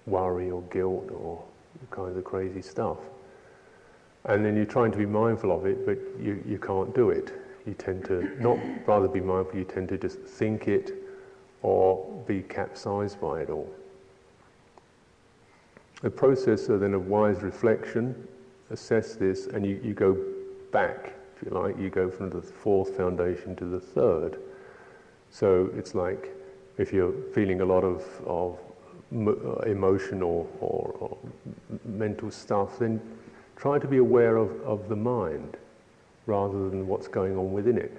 worry 0.07 0.49
or 0.49 0.61
guilt 0.63 1.11
or 1.13 1.43
kinds 1.91 2.17
of 2.17 2.23
crazy 2.23 2.61
stuff. 2.61 2.97
And 4.25 4.43
then 4.43 4.55
you're 4.55 4.65
trying 4.65 4.91
to 4.91 4.97
be 4.97 5.05
mindful 5.05 5.51
of 5.51 5.65
it, 5.65 5.85
but 5.85 5.97
you, 6.19 6.43
you 6.47 6.57
can't 6.57 6.93
do 6.93 7.09
it. 7.09 7.40
You 7.65 7.73
tend 7.73 8.05
to 8.05 8.35
not 8.41 8.57
rather 8.87 9.07
be 9.07 9.21
mindful, 9.21 9.59
you 9.59 9.65
tend 9.65 9.89
to 9.89 9.97
just 9.97 10.19
think 10.19 10.67
it 10.67 10.91
or 11.61 12.23
be 12.25 12.41
capsized 12.41 13.21
by 13.21 13.41
it 13.41 13.49
all. 13.49 13.69
The 16.01 16.09
process 16.09 16.65
then 16.65 16.95
of 16.95 17.07
wise 17.07 17.41
reflection 17.43 18.27
assess 18.71 19.15
this 19.15 19.45
and 19.47 19.65
you, 19.65 19.79
you 19.83 19.93
go 19.93 20.17
back, 20.71 21.13
if 21.35 21.43
you 21.45 21.51
like, 21.51 21.77
you 21.77 21.89
go 21.89 22.09
from 22.09 22.31
the 22.31 22.41
fourth 22.41 22.97
foundation 22.97 23.55
to 23.57 23.65
the 23.65 23.79
third. 23.79 24.39
So 25.29 25.69
it's 25.75 25.93
like 25.93 26.35
if 26.77 26.91
you're 26.91 27.13
feeling 27.33 27.61
a 27.61 27.65
lot 27.65 27.83
of, 27.83 28.03
of 28.25 28.57
uh, 29.13 29.59
emotion 29.69 30.21
or, 30.23 30.47
or, 30.59 30.95
or, 30.99 31.17
mental 31.85 32.31
stuff, 32.31 32.79
then 32.79 32.99
try 33.55 33.77
to 33.77 33.87
be 33.87 33.97
aware 33.97 34.37
of, 34.37 34.49
of 34.61 34.89
the 34.89 34.95
mind 34.95 35.57
rather 36.31 36.69
than 36.69 36.87
what's 36.87 37.09
going 37.09 37.37
on 37.37 37.51
within 37.51 37.77
it. 37.77 37.95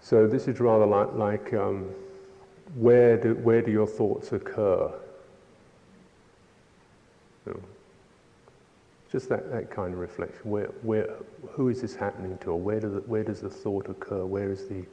So 0.00 0.26
this 0.26 0.48
is 0.48 0.58
rather 0.58 0.86
like, 0.86 1.12
like 1.14 1.52
um, 1.52 1.90
where, 2.76 3.16
do, 3.18 3.34
where 3.34 3.60
do 3.60 3.70
your 3.70 3.86
thoughts 3.86 4.32
occur? 4.32 4.90
You 7.44 7.52
know, 7.52 7.60
just 9.12 9.28
that, 9.28 9.50
that 9.52 9.70
kind 9.70 9.92
of 9.92 10.00
reflection. 10.00 10.40
Where, 10.44 10.70
where, 10.82 11.08
who 11.50 11.68
is 11.68 11.80
this 11.82 11.94
happening 11.94 12.38
to? 12.38 12.50
Or 12.52 12.58
where, 12.58 12.80
do 12.80 12.88
the, 12.88 13.00
where 13.00 13.22
does 13.22 13.40
the 13.40 13.50
thought 13.50 13.88
occur? 13.88 14.24
Where 14.24 14.50
is 14.50 14.66
the, 14.66 14.84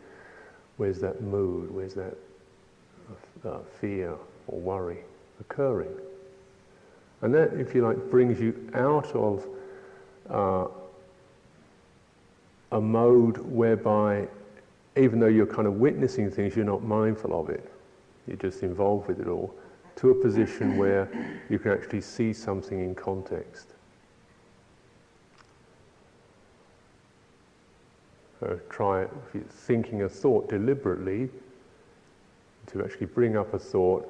where's 0.78 1.00
that 1.00 1.22
mood? 1.22 1.72
Where's 1.72 1.94
that 1.94 2.18
uh, 3.46 3.60
fear 3.80 4.16
or 4.48 4.60
worry 4.60 5.00
occurring? 5.40 5.96
And 7.22 7.34
that, 7.34 7.54
if 7.54 7.74
you 7.74 7.88
like, 7.88 7.98
brings 8.12 8.40
you 8.42 8.70
out 8.74 9.10
of 9.16 9.48
uh, 10.30 10.68
a 12.74 12.82
mode 12.82 13.38
whereby, 13.38 14.28
even 14.98 15.20
though 15.20 15.28
you're 15.28 15.46
kind 15.46 15.68
of 15.68 15.76
witnessing 15.76 16.30
things, 16.30 16.56
you're 16.56 16.66
not 16.66 16.84
mindful 16.84 17.40
of 17.40 17.50
it. 17.50 17.72
You're 18.28 18.38
just 18.38 18.64
involved 18.64 19.08
with 19.08 19.20
it 19.20 19.28
all, 19.28 19.54
to 19.98 20.10
a 20.10 20.16
position 20.16 20.78
where 20.78 21.08
you 21.50 21.60
can 21.60 21.72
actually 21.72 22.02
see 22.02 22.34
something 22.34 22.80
in 22.80 22.94
context. 22.96 23.74
uh, 28.44 28.56
try 28.70 29.06
thinking 29.50 30.04
a 30.04 30.10
thought 30.10 30.50
deliberately 30.50 31.30
to 32.68 32.84
actually 32.84 33.08
bring 33.08 33.38
up 33.38 33.54
a 33.54 33.60
thought 33.60 34.10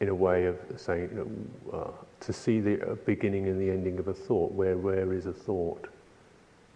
in 0.00 0.08
a 0.08 0.14
way 0.14 0.46
of 0.46 0.56
saying, 0.76 1.10
you 1.12 1.16
know, 1.72 1.78
uh, 1.78 1.90
to 2.20 2.32
see 2.32 2.60
the 2.60 2.80
uh, 2.82 2.94
beginning 3.06 3.48
and 3.48 3.60
the 3.60 3.70
ending 3.70 3.98
of 3.98 4.08
a 4.08 4.14
thought, 4.14 4.52
where, 4.52 4.76
where 4.76 5.12
is 5.12 5.26
a 5.26 5.32
thought? 5.32 5.88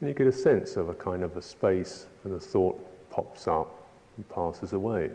And 0.01 0.09
you 0.09 0.15
get 0.15 0.27
a 0.27 0.33
sense 0.33 0.77
of 0.77 0.89
a 0.89 0.95
kind 0.95 1.23
of 1.23 1.37
a 1.37 1.43
space 1.43 2.07
and 2.25 2.35
the 2.35 2.41
thought 2.41 2.79
pops 3.11 3.49
up 3.49 3.89
and 4.17 4.29
passes 4.29 4.73
away. 4.73 5.11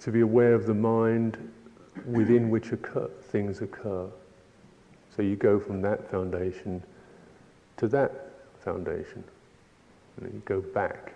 To 0.00 0.10
be 0.10 0.20
aware 0.20 0.54
of 0.54 0.66
the 0.66 0.74
mind 0.74 1.36
within 2.06 2.50
which 2.50 2.72
occur, 2.72 3.08
things 3.24 3.60
occur. 3.60 4.06
So 5.14 5.22
you 5.22 5.36
go 5.36 5.60
from 5.60 5.82
that 5.82 6.10
foundation 6.10 6.82
to 7.76 7.88
that 7.88 8.30
foundation. 8.60 9.24
And 10.20 10.34
you 10.34 10.42
go 10.44 10.60
back, 10.60 11.14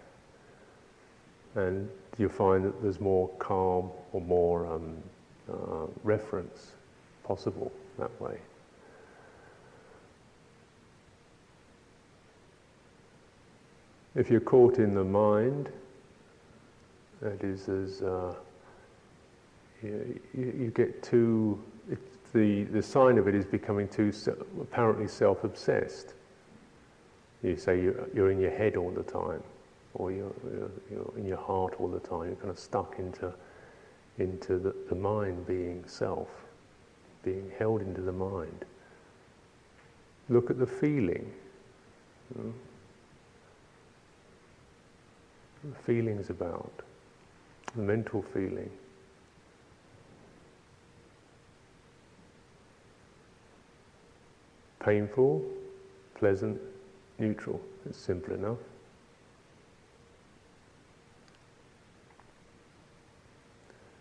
and 1.55 1.89
you 2.17 2.29
find 2.29 2.65
that 2.65 2.83
there's 2.83 3.01
more 3.01 3.29
calm 3.39 3.91
or 4.13 4.21
more 4.21 4.67
um, 4.67 4.97
uh, 5.53 5.87
reference 6.03 6.73
possible 7.23 7.71
that 7.99 8.11
way. 8.21 8.39
If 14.15 14.31
you're 14.31 14.41
caught 14.41 14.79
in 14.79 14.95
the 14.95 15.05
mind, 15.05 15.71
that 17.21 17.43
is 17.43 17.69
as 17.69 18.03
uh, 18.03 18.35
you, 19.83 20.21
you, 20.35 20.73
get 20.75 21.03
too. 21.03 21.61
the 22.33 22.65
the 22.65 22.83
sign 22.83 23.19
of 23.19 23.27
it 23.29 23.35
is 23.35 23.45
becoming 23.45 23.89
too 23.89 24.13
apparently 24.61 25.09
self-obsessed. 25.09 26.15
You 27.43 27.57
say 27.57 27.81
you're, 27.81 28.09
you're 28.15 28.31
in 28.31 28.41
your 28.41 28.53
head 28.53 28.77
all 28.77 28.91
the 28.91 29.03
time, 29.03 29.43
or 29.95 30.11
you're, 30.13 30.33
you're, 30.45 30.71
you're, 30.91 31.13
in 31.19 31.27
your 31.27 31.39
heart 31.39 31.75
all 31.79 31.89
the 31.89 32.01
time. 32.01 32.27
You're 32.27 32.37
kind 32.37 32.51
of 32.51 32.59
stuck 32.59 32.99
into 32.99 33.33
into 34.19 34.59
the, 34.59 34.75
the 34.89 34.95
mind 34.95 35.47
being 35.47 35.83
self, 35.87 36.29
being 37.25 37.51
held 37.59 37.83
into 37.83 38.01
the 38.01 38.13
mind. 38.13 38.65
Look 40.29 40.51
at 40.51 40.59
the 40.59 40.67
feeling. 40.67 41.33
You 42.35 42.45
know, 42.45 42.53
the 42.53 42.74
feelings 45.73 46.31
about 46.31 46.73
the 47.75 47.83
mental 47.83 48.23
feeling. 48.23 48.71
Painful, 54.81 55.43
pleasant, 56.15 56.61
neutral. 57.19 57.61
It's 57.89 57.99
simple 57.99 58.35
enough. 58.35 58.59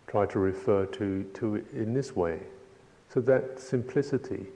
Try 0.08 0.26
to 0.26 0.38
refer 0.38 0.86
to, 0.86 1.24
to 1.34 1.56
it 1.56 1.66
in 1.72 1.94
this 1.94 2.14
way. 2.14 2.38
So 3.12 3.20
that 3.22 3.58
simplicity 3.58 4.46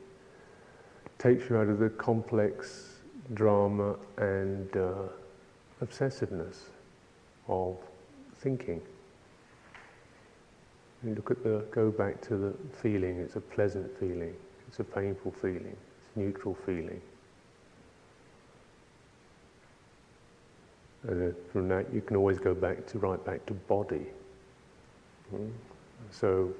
takes 1.18 1.48
you 1.48 1.56
out 1.56 1.68
of 1.68 1.78
the 1.78 1.90
complex 1.90 3.00
drama 3.34 3.96
and 4.18 4.76
uh, 4.76 4.92
obsessiveness 5.82 6.68
of 7.48 7.76
thinking. 8.38 8.80
You 11.04 11.14
look 11.14 11.30
at 11.30 11.42
the, 11.42 11.64
go 11.70 11.90
back 11.90 12.20
to 12.22 12.36
the 12.36 12.54
feeling, 12.82 13.18
it's 13.18 13.36
a 13.36 13.40
pleasant 13.40 13.98
feeling, 13.98 14.34
it's 14.66 14.80
a 14.80 14.84
painful 14.84 15.32
feeling, 15.32 15.76
it's 16.00 16.16
a 16.16 16.18
neutral 16.18 16.56
feeling. 16.66 17.00
And 21.04 21.34
from 21.52 21.68
that 21.68 21.92
you 21.94 22.00
can 22.00 22.16
always 22.16 22.38
go 22.38 22.54
back 22.54 22.86
to, 22.88 22.98
right 22.98 23.24
back 23.24 23.46
to 23.46 23.54
body. 23.54 24.06
Mm. 25.34 25.50
So 26.10 26.52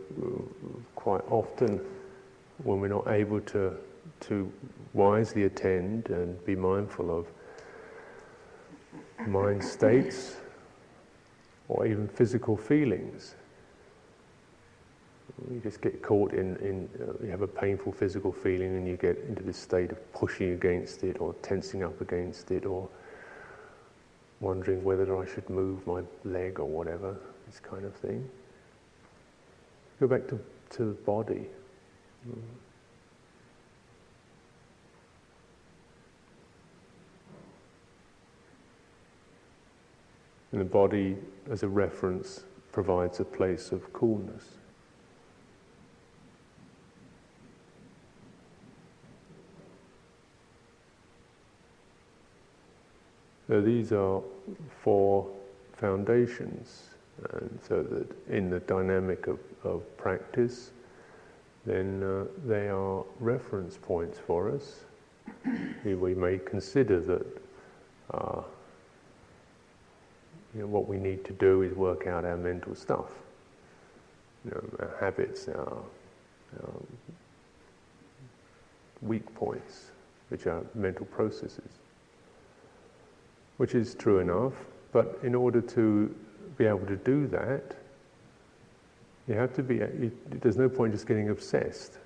quite 0.95 1.23
often 1.31 1.81
when 2.63 2.81
we're 2.81 2.89
not 2.89 3.09
able 3.09 3.41
to, 3.41 3.77
to 4.21 4.53
wisely 4.95 5.45
attend 5.45 6.11
and 6.11 6.45
be 6.45 6.55
mindful 6.55 7.17
of 7.17 7.27
mind 9.27 9.65
states 9.65 10.37
or 11.69 11.87
even 11.87 12.09
physical 12.09 12.57
feelings, 12.57 13.35
you 15.51 15.61
just 15.61 15.81
get 15.81 16.03
caught 16.03 16.33
in, 16.33 16.57
in 16.57 16.89
uh, 17.01 17.13
you 17.25 17.31
have 17.31 17.43
a 17.43 17.47
painful 17.47 17.93
physical 17.93 18.33
feeling 18.33 18.77
and 18.77 18.89
you 18.89 18.97
get 18.97 19.19
into 19.29 19.43
this 19.43 19.57
state 19.57 19.91
of 19.93 20.13
pushing 20.13 20.53
against 20.53 21.05
it 21.05 21.21
or 21.21 21.35
tensing 21.43 21.85
up 21.85 22.01
against 22.01 22.51
it 22.51 22.65
or 22.67 22.89
wondering 24.41 24.83
whether 24.83 25.17
I 25.17 25.27
should 25.27 25.49
move 25.49 25.87
my 25.87 26.03
leg 26.25 26.59
or 26.59 26.67
whatever, 26.67 27.17
this 27.47 27.61
kind 27.61 27.85
of 27.85 27.95
thing. 27.95 28.29
Go 30.01 30.07
back 30.07 30.27
to, 30.29 30.39
to 30.71 30.85
the 30.85 30.93
body. 30.93 31.47
And 40.53 40.61
the 40.61 40.65
body, 40.65 41.17
as 41.51 41.63
a 41.63 41.69
reference, 41.69 42.45
provides 42.73 43.21
a 43.21 43.25
place 43.25 43.73
of 43.73 43.93
coolness. 43.93 44.45
So 53.49 53.63
these 53.63 53.93
are 53.93 54.21
four 54.83 55.27
foundations, 55.73 56.91
and 57.33 57.59
so 57.67 57.83
that 57.83 58.07
in 58.29 58.51
the 58.51 58.61
dynamic 58.61 59.27
of, 59.27 59.39
of 59.65 59.97
practice, 59.97 60.71
then 61.65 62.03
uh, 62.03 62.25
they 62.47 62.69
are 62.69 63.05
reference 63.21 63.79
points 63.79 64.19
for 64.19 64.51
us. 64.51 64.81
we 65.85 66.15
may 66.15 66.39
consider 66.39 67.01
that 67.01 67.27
uh, 68.13 68.43
you 70.55 70.61
know, 70.63 70.67
what 70.67 70.89
we 70.89 70.99
need 70.99 71.25
to 71.25 71.33
do 71.33 71.63
is 71.63 71.75
work 71.75 72.07
out 72.07 72.25
our 72.25 72.37
mental 72.37 72.75
stuff, 72.75 73.13
you 74.45 74.51
know, 74.51 74.65
our 74.81 74.97
habits, 75.01 75.49
our, 75.49 75.83
our 76.63 76.73
weak 79.03 79.33
points, 79.35 79.91
which 80.29 80.47
are 80.47 80.65
mental 80.75 81.07
processes 81.07 81.79
which 83.59 83.75
is 83.75 83.95
true 83.95 84.21
enough, 84.21 84.55
but 84.93 85.19
in 85.23 85.35
order 85.35 85.61
to 85.61 86.15
be 86.57 86.65
able 86.65 86.87
to 86.87 86.97
do 86.97 87.27
that, 87.27 87.77
you 89.29 89.35
have 89.35 89.53
to 89.55 89.63
be, 89.63 89.77
you, 89.77 90.11
there's 90.41 90.57
no 90.57 90.69
point 90.69 90.93
just 90.93 91.07
getting 91.07 91.29
obsessed, 91.29 91.99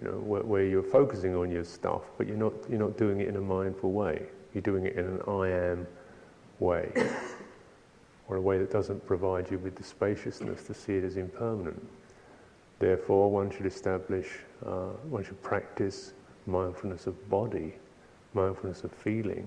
you 0.00 0.08
know, 0.08 0.18
where, 0.18 0.42
where, 0.42 0.64
you're 0.64 0.82
focusing 0.82 1.34
on 1.34 1.50
your 1.50 1.64
stuff, 1.64 2.02
but 2.16 2.28
you're 2.28 2.36
not, 2.36 2.52
you're 2.70 2.78
not 2.78 2.96
doing 2.96 3.20
it 3.20 3.28
in 3.28 3.36
a 3.36 3.40
mindful 3.40 3.90
way. 3.90 4.22
You're 4.54 4.62
doing 4.62 4.86
it 4.86 4.96
in 4.96 5.04
an 5.06 5.20
I 5.26 5.48
am 5.48 5.86
way, 6.60 6.92
or 8.28 8.36
a 8.36 8.40
way 8.40 8.58
that 8.58 8.70
doesn't 8.70 9.04
provide 9.06 9.50
you 9.50 9.58
with 9.58 9.76
the 9.76 9.82
spaciousness 9.82 10.62
to 10.64 10.74
see 10.74 10.94
it 10.94 11.04
as 11.04 11.16
impermanent. 11.16 11.82
Therefore, 12.78 13.30
one 13.30 13.50
should 13.50 13.66
establish, 13.66 14.28
uh, 14.66 14.88
one 15.08 15.24
should 15.24 15.40
practice 15.42 16.14
mindfulness 16.46 17.06
of 17.06 17.30
body, 17.30 17.74
mindfulness 18.34 18.84
of 18.84 18.92
feeling, 18.92 19.46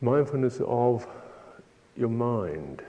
mindfulness 0.00 0.60
of 0.66 1.06
your 1.96 2.10
mind. 2.10 2.82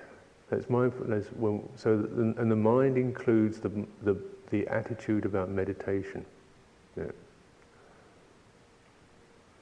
That's 0.49 0.69
mindfulness. 0.69 1.27
When, 1.37 1.67
so, 1.75 1.91
and 1.93 2.51
the 2.51 2.55
mind 2.55 2.97
includes 2.97 3.59
the, 3.59 3.69
the, 4.03 4.17
the 4.49 4.67
attitude 4.67 5.25
about 5.25 5.49
meditation. 5.49 6.25
Yeah. 6.97 7.05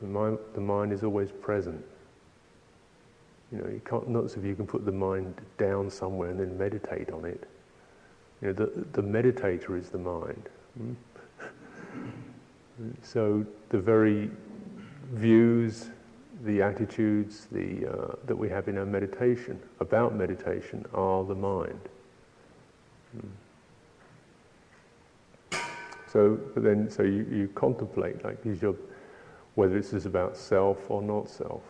The 0.01 0.07
mind, 0.07 0.39
the 0.55 0.61
mind 0.61 0.91
is 0.91 1.03
always 1.03 1.31
present. 1.31 1.85
You 3.51 3.57
know, 3.57 3.67
you 3.67 3.81
can't, 3.85 4.07
not 4.07 4.25
as 4.25 4.35
if 4.35 4.45
you 4.45 4.55
can 4.55 4.65
put 4.65 4.85
the 4.85 4.91
mind 4.91 5.35
down 5.57 5.89
somewhere 5.89 6.29
and 6.29 6.39
then 6.39 6.57
meditate 6.57 7.11
on 7.11 7.25
it. 7.25 7.47
You 8.41 8.47
know, 8.47 8.53
the, 8.53 8.71
the 8.93 9.01
meditator 9.01 9.77
is 9.77 9.89
the 9.89 9.97
mind. 9.97 10.49
Hmm? 10.77 10.93
so 13.03 13.45
the 13.69 13.79
very 13.79 14.31
views, 15.11 15.89
the 16.43 16.61
attitudes 16.61 17.47
the, 17.51 17.87
uh, 17.87 18.15
that 18.25 18.35
we 18.35 18.49
have 18.49 18.67
in 18.67 18.77
our 18.77 18.85
meditation 18.85 19.59
about 19.79 20.15
meditation 20.15 20.85
are 20.93 21.23
the 21.25 21.35
mind. 21.35 21.89
Hmm. 23.11 23.27
So, 26.07 26.37
but 26.53 26.63
then, 26.63 26.89
so 26.89 27.03
you, 27.03 27.25
you 27.31 27.49
contemplate, 27.55 28.23
like, 28.23 28.45
is 28.45 28.61
your, 28.61 28.75
whether 29.55 29.73
this 29.73 29.93
is 29.93 30.05
about 30.05 30.35
self 30.35 30.89
or 30.89 31.01
not 31.01 31.29
self, 31.29 31.63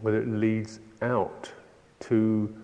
whether 0.00 0.20
it 0.22 0.28
leads 0.28 0.80
out 1.00 1.50
to, 2.00 2.54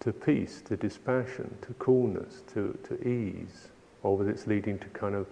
to 0.00 0.12
peace, 0.12 0.62
to 0.66 0.76
dispassion, 0.76 1.54
to 1.62 1.72
coolness, 1.74 2.42
to, 2.52 2.78
to 2.84 3.08
ease, 3.08 3.68
or 4.02 4.16
whether 4.16 4.30
it's 4.30 4.46
leading 4.46 4.78
to 4.78 4.86
kind 4.88 5.14
of 5.14 5.26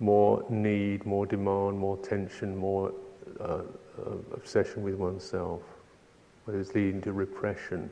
more 0.00 0.44
need, 0.48 1.04
more 1.06 1.26
demand, 1.26 1.78
more 1.78 1.96
tension, 1.98 2.56
more 2.56 2.92
uh, 3.40 3.60
obsession 4.32 4.82
with 4.82 4.94
oneself, 4.94 5.62
whether 6.44 6.60
it's 6.60 6.74
leading 6.74 7.00
to 7.00 7.12
repression 7.12 7.88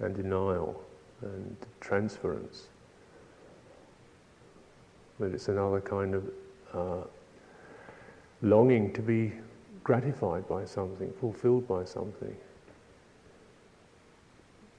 and 0.00 0.14
denial 0.16 0.82
and 1.22 1.56
transference, 1.80 2.68
whether 5.18 5.34
it's 5.34 5.48
another 5.48 5.80
kind 5.80 6.14
of 6.14 6.30
uh, 6.72 7.06
longing 8.42 8.92
to 8.92 9.02
be 9.02 9.32
gratified 9.88 10.46
by 10.46 10.66
something, 10.66 11.10
fulfilled 11.18 11.66
by 11.66 11.82
something. 11.82 12.36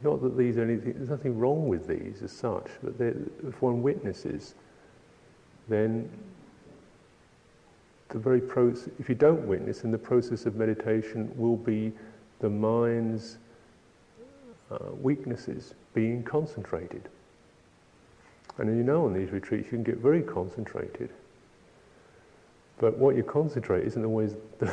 Not 0.03 0.21
that 0.21 0.37
these 0.37 0.55
are 0.59 0.63
anything, 0.63 0.93
there's 0.93 1.09
nothing 1.09 1.39
wrong 1.39 1.67
with 1.67 1.87
these 1.87 2.21
as 2.21 2.31
such, 2.31 2.67
but 2.83 2.93
if 2.99 3.59
one 3.59 3.81
witnesses, 3.81 4.53
then 5.67 6.07
the 8.09 8.19
very 8.19 8.39
process, 8.39 8.87
if 8.99 9.09
you 9.09 9.15
don't 9.15 9.47
witness, 9.47 9.79
then 9.79 9.89
the 9.89 9.97
process 9.97 10.45
of 10.45 10.55
meditation 10.55 11.31
will 11.35 11.57
be 11.57 11.91
the 12.37 12.49
mind's 12.49 13.39
uh, 14.69 14.77
weaknesses 15.01 15.73
being 15.95 16.21
concentrated. 16.21 17.09
And 18.59 18.77
you 18.77 18.83
know 18.83 19.05
on 19.05 19.13
these 19.15 19.31
retreats 19.31 19.71
you 19.71 19.71
can 19.71 19.83
get 19.83 19.97
very 19.97 20.21
concentrated. 20.21 21.09
But 22.79 22.97
what 22.97 23.15
you 23.15 23.23
concentrate 23.23 23.85
isn't 23.85 24.03
always 24.03 24.35
the 24.57 24.71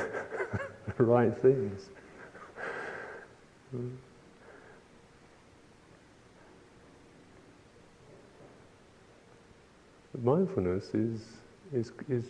right 0.98 1.36
things. 1.36 1.90
Mm. 3.76 3.90
Mindfulness 10.22 10.94
is, 10.94 11.20
is, 11.74 11.92
is, 12.08 12.26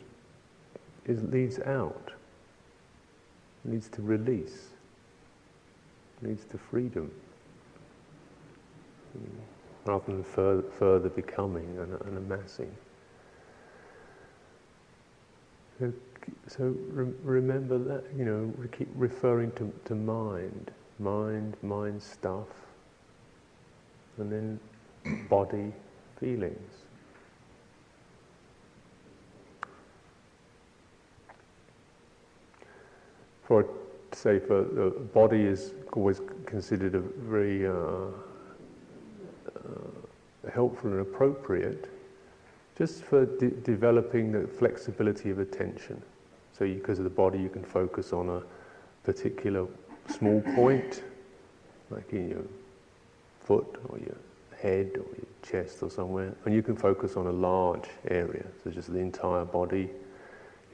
is 1.04 1.22
leads 1.24 1.60
out, 1.60 2.10
leads 3.64 3.88
to 3.90 4.02
release, 4.02 4.68
leads 6.22 6.44
to 6.46 6.58
freedom, 6.58 7.12
mm. 9.16 9.28
rather 9.84 10.04
than 10.06 10.24
further, 10.24 10.64
further 10.78 11.10
becoming 11.10 11.78
and, 11.78 12.00
and 12.00 12.16
amassing. 12.16 12.74
So, 15.78 15.92
so 16.48 16.74
re- 16.88 17.12
remember 17.22 17.78
that, 17.78 18.04
you 18.16 18.24
know, 18.24 18.52
we 18.58 18.66
keep 18.68 18.88
referring 18.94 19.52
to, 19.52 19.70
to 19.84 19.94
mind, 19.94 20.70
mind, 20.98 21.56
mind 21.62 22.02
stuff, 22.02 22.46
and 24.18 24.32
then 24.32 24.58
body, 25.28 25.72
feelings. 26.18 26.72
For 33.44 33.68
say, 34.12 34.38
for 34.38 34.64
the 34.64 34.90
body 35.12 35.42
is 35.42 35.74
always 35.92 36.22
considered 36.46 36.94
a 36.94 37.00
very 37.00 37.66
uh, 37.66 37.72
uh, 37.72 38.10
helpful 40.52 40.90
and 40.90 41.00
appropriate 41.00 41.90
just 42.76 43.02
for 43.02 43.24
de- 43.24 43.50
developing 43.50 44.32
the 44.32 44.46
flexibility 44.46 45.30
of 45.30 45.38
attention. 45.38 46.02
So, 46.52 46.66
because 46.66 46.98
of 46.98 47.04
the 47.04 47.10
body, 47.10 47.38
you 47.38 47.48
can 47.48 47.64
focus 47.64 48.12
on 48.12 48.28
a 48.28 48.42
particular 49.04 49.66
small 50.08 50.40
point, 50.54 51.02
like 51.90 52.12
in 52.12 52.30
your 52.30 52.44
foot 53.40 53.78
or 53.88 53.98
your 53.98 54.16
head 54.60 54.90
or 54.94 55.06
your 55.16 55.26
chest 55.42 55.82
or 55.82 55.90
somewhere, 55.90 56.34
and 56.44 56.54
you 56.54 56.62
can 56.62 56.76
focus 56.76 57.16
on 57.16 57.26
a 57.26 57.32
large 57.32 57.88
area, 58.08 58.44
so 58.62 58.70
just 58.70 58.92
the 58.92 58.98
entire 58.98 59.44
body. 59.44 59.90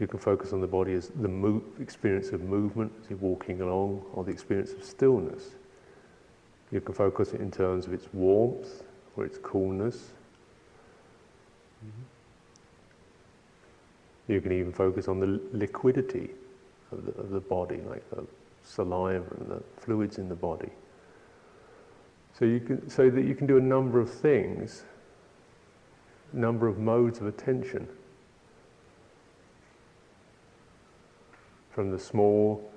You 0.00 0.06
can 0.06 0.18
focus 0.18 0.52
on 0.52 0.60
the 0.60 0.66
body 0.66 0.94
as 0.94 1.08
the 1.08 1.60
experience 1.80 2.30
of 2.30 2.42
movement 2.42 2.92
as 3.02 3.10
you're 3.10 3.18
walking 3.18 3.60
along, 3.60 4.02
or 4.14 4.24
the 4.24 4.30
experience 4.30 4.72
of 4.72 4.84
stillness. 4.84 5.50
You 6.70 6.80
can 6.80 6.94
focus 6.94 7.32
it 7.34 7.40
in 7.40 7.50
terms 7.50 7.86
of 7.86 7.92
its 7.92 8.08
warmth 8.12 8.82
or 9.16 9.24
its 9.24 9.38
coolness, 9.38 10.12
Mm-hmm. 11.84 12.02
You 14.32 14.40
can 14.40 14.52
even 14.52 14.72
focus 14.72 15.08
on 15.08 15.20
the 15.20 15.40
liquidity 15.52 16.30
of 16.92 17.04
the, 17.06 17.12
of 17.20 17.30
the 17.30 17.40
body, 17.40 17.80
like 17.88 18.08
the 18.10 18.24
saliva 18.64 19.34
and 19.38 19.50
the 19.50 19.62
fluids 19.80 20.18
in 20.18 20.28
the 20.28 20.34
body. 20.34 20.70
So, 22.38 22.44
you 22.44 22.60
can, 22.60 22.88
so 22.88 23.10
that 23.10 23.24
you 23.24 23.34
can 23.34 23.46
do 23.46 23.58
a 23.58 23.60
number 23.60 24.00
of 24.00 24.10
things, 24.10 24.84
number 26.32 26.66
of 26.66 26.78
modes 26.78 27.20
of 27.20 27.26
attention. 27.26 27.88
From 31.70 31.90
the 31.90 31.98
small 31.98 32.70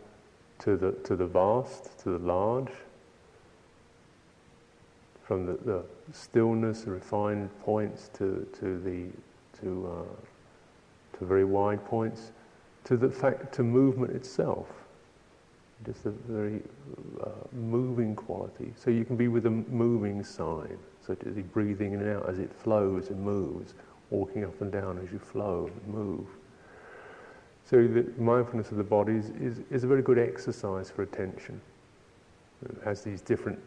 to 0.60 0.76
the, 0.78 0.94
to 1.04 1.16
the 1.16 1.26
vast, 1.26 2.00
to 2.00 2.10
the 2.10 2.20
large, 2.20 2.72
from 5.26 5.46
the, 5.46 5.54
the 5.66 5.84
stillness, 6.12 6.82
the 6.82 6.92
refined 6.92 7.50
points 7.62 8.10
to, 8.14 8.48
to 8.60 8.80
the 8.80 9.08
to 9.60 9.90
uh, 9.92 10.26
to 11.18 11.26
very 11.26 11.46
wide 11.46 11.84
points, 11.86 12.32
to 12.84 12.98
the 12.98 13.10
fact, 13.10 13.54
to 13.56 13.64
movement 13.64 14.14
itself. 14.14 14.68
Just 15.86 16.06
a 16.06 16.12
very 16.12 16.62
uh, 17.22 17.30
moving 17.54 18.16
quality. 18.16 18.74
So 18.76 18.90
you 18.90 19.06
can 19.06 19.16
be 19.16 19.28
with 19.28 19.46
a 19.46 19.50
moving 19.50 20.24
sign, 20.24 20.78
such 21.06 21.22
as 21.26 21.36
breathing 21.54 21.94
in 21.94 22.02
and 22.02 22.10
out 22.10 22.30
as 22.30 22.40
it 22.40 22.52
flows 22.54 23.10
and 23.10 23.20
moves, 23.22 23.74
walking 24.10 24.46
up 24.46 24.62
and 24.62 24.72
down 24.72 25.00
as 25.04 25.12
you 25.12 25.20
flow 25.20 25.70
and 25.74 25.94
move. 25.94 26.28
So 27.70 27.88
the 27.88 28.06
mindfulness 28.18 28.72
of 28.72 28.78
the 28.78 28.84
body 28.84 29.14
is, 29.14 29.30
is, 29.42 29.62
is 29.72 29.84
a 29.84 29.88
very 29.88 30.02
good 30.02 30.20
exercise 30.20 30.90
for 30.90 31.02
attention. 31.02 31.60
It 32.64 32.78
has 32.84 33.02
these 33.02 33.22
different 33.22 33.60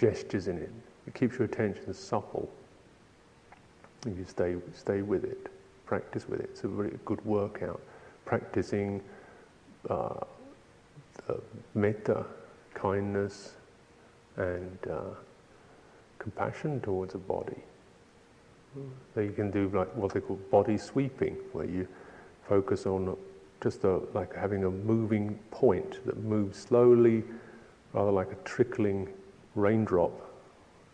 gestures 0.00 0.48
in 0.48 0.58
it. 0.58 0.72
It 1.06 1.14
keeps 1.14 1.38
your 1.38 1.44
attention 1.44 1.94
supple. 1.94 2.50
If 4.06 4.16
you 4.18 4.24
stay, 4.24 4.56
stay 4.74 5.02
with 5.02 5.24
it 5.24 5.50
practice 5.90 6.28
with 6.28 6.38
it. 6.38 6.50
It's 6.52 6.62
a 6.62 6.68
very 6.68 6.96
good 7.04 7.22
workout. 7.24 7.80
Practicing 8.24 9.02
uh, 9.88 10.20
metta, 11.74 12.24
kindness, 12.74 13.54
and 14.36 14.78
uh, 14.88 15.14
compassion 16.20 16.80
towards 16.80 17.16
a 17.16 17.18
body. 17.18 17.60
So 19.14 19.20
you 19.20 19.32
can 19.32 19.50
do 19.50 19.68
like 19.74 19.92
what 19.96 20.14
they 20.14 20.20
call 20.20 20.36
body 20.52 20.78
sweeping, 20.78 21.34
where 21.52 21.66
you 21.66 21.88
focus 22.48 22.86
on 22.86 23.16
just 23.60 23.82
a, 23.82 23.96
like 24.14 24.32
having 24.32 24.62
a 24.62 24.70
moving 24.70 25.40
point 25.50 26.06
that 26.06 26.18
moves 26.18 26.56
slowly, 26.56 27.24
rather 27.94 28.12
like 28.12 28.30
a 28.30 28.38
trickling 28.44 29.08
raindrop 29.54 30.12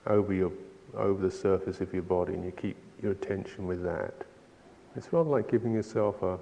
over 0.07 0.33
your 0.33 0.53
over 0.95 1.21
the 1.21 1.31
surface 1.31 1.81
of 1.81 1.93
your 1.93 2.03
body, 2.03 2.35
and 2.35 2.45
you 2.45 2.53
keep 2.53 2.77
your 3.03 3.13
attention 3.13 3.67
with 3.67 3.83
that. 3.83 4.15
It's 4.95 5.13
rather 5.13 5.29
like 5.29 5.51
giving 5.51 5.75
yourself 5.75 6.23
a, 6.23 6.39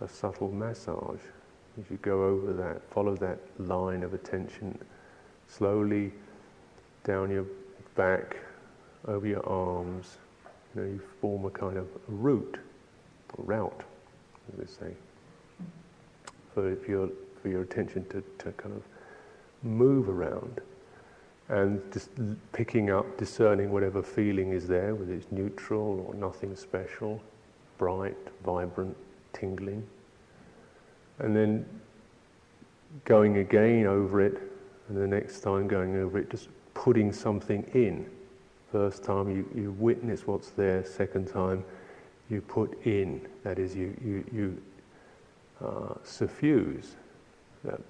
a 0.00 0.08
subtle 0.08 0.50
massage. 0.50 1.20
As 1.78 1.88
you 1.90 1.96
go 1.98 2.24
over 2.24 2.52
that, 2.54 2.82
follow 2.90 3.14
that 3.16 3.38
line 3.58 4.02
of 4.02 4.14
attention 4.14 4.76
slowly 5.46 6.12
down 7.04 7.30
your 7.30 7.46
back, 7.94 8.36
over 9.06 9.26
your 9.26 9.46
arms. 9.48 10.18
You 10.74 10.82
know, 10.82 10.88
you 10.88 11.00
form 11.20 11.44
a 11.44 11.50
kind 11.50 11.76
of 11.76 11.86
route, 12.08 12.58
a 13.38 13.42
route, 13.42 13.82
as 14.52 14.58
they 14.58 14.86
say, 14.86 14.92
for, 16.52 16.76
your, 16.88 17.08
for 17.40 17.48
your 17.48 17.62
attention 17.62 18.04
to, 18.06 18.22
to 18.38 18.52
kind 18.52 18.74
of 18.74 18.82
move 19.62 20.08
around 20.08 20.60
and 21.48 21.80
just 21.92 22.10
picking 22.52 22.90
up, 22.90 23.16
discerning 23.16 23.70
whatever 23.70 24.02
feeling 24.02 24.52
is 24.52 24.66
there, 24.66 24.94
whether 24.94 25.14
it's 25.14 25.30
neutral 25.30 26.04
or 26.06 26.14
nothing 26.14 26.54
special 26.54 27.22
bright, 27.78 28.16
vibrant, 28.44 28.96
tingling. 29.32 29.86
And 31.20 31.34
then 31.34 31.64
going 33.04 33.38
again 33.38 33.86
over 33.86 34.20
it, 34.20 34.36
and 34.88 34.96
the 34.98 35.06
next 35.06 35.40
time 35.40 35.68
going 35.68 35.96
over 35.96 36.18
it, 36.18 36.28
just 36.28 36.48
putting 36.74 37.12
something 37.12 37.62
in. 37.74 38.06
First 38.70 39.02
time 39.04 39.30
you, 39.30 39.48
you 39.54 39.72
witness 39.78 40.26
what's 40.26 40.50
there, 40.50 40.84
second 40.84 41.28
time 41.28 41.64
you 42.28 42.40
put 42.42 42.84
in. 42.84 43.26
That 43.44 43.58
is, 43.58 43.74
you, 43.74 43.96
you, 44.04 44.24
you 44.32 44.62
uh, 45.64 45.94
suffuse 46.04 46.96
that 47.64 47.80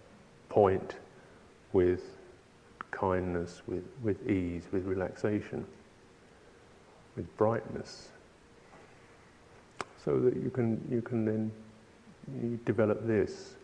point 0.48 0.96
with 1.72 2.17
kindness, 2.90 3.62
with, 3.66 3.84
with 4.02 4.28
ease, 4.28 4.64
with 4.72 4.84
relaxation, 4.84 5.64
with 7.16 7.36
brightness 7.36 8.08
so 10.08 10.18
that 10.20 10.36
you 10.36 10.48
can, 10.48 10.80
you 10.90 11.02
can 11.02 11.24
then 11.24 11.52
you 12.42 12.58
develop 12.64 13.06
this, 13.06 13.56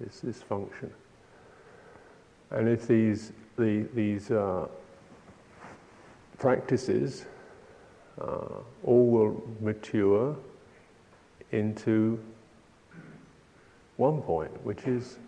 this, 0.00 0.20
this 0.20 0.42
function. 0.42 0.92
And 2.50 2.68
if 2.68 2.86
these, 2.86 3.32
the, 3.56 3.86
these 3.94 4.30
uh, 4.30 4.66
practices 6.38 7.24
uh, 8.20 8.60
all 8.84 9.06
will 9.06 9.48
mature 9.60 10.36
into 11.52 12.18
one 13.96 14.20
point, 14.22 14.50
which 14.64 14.84
is 14.84 15.18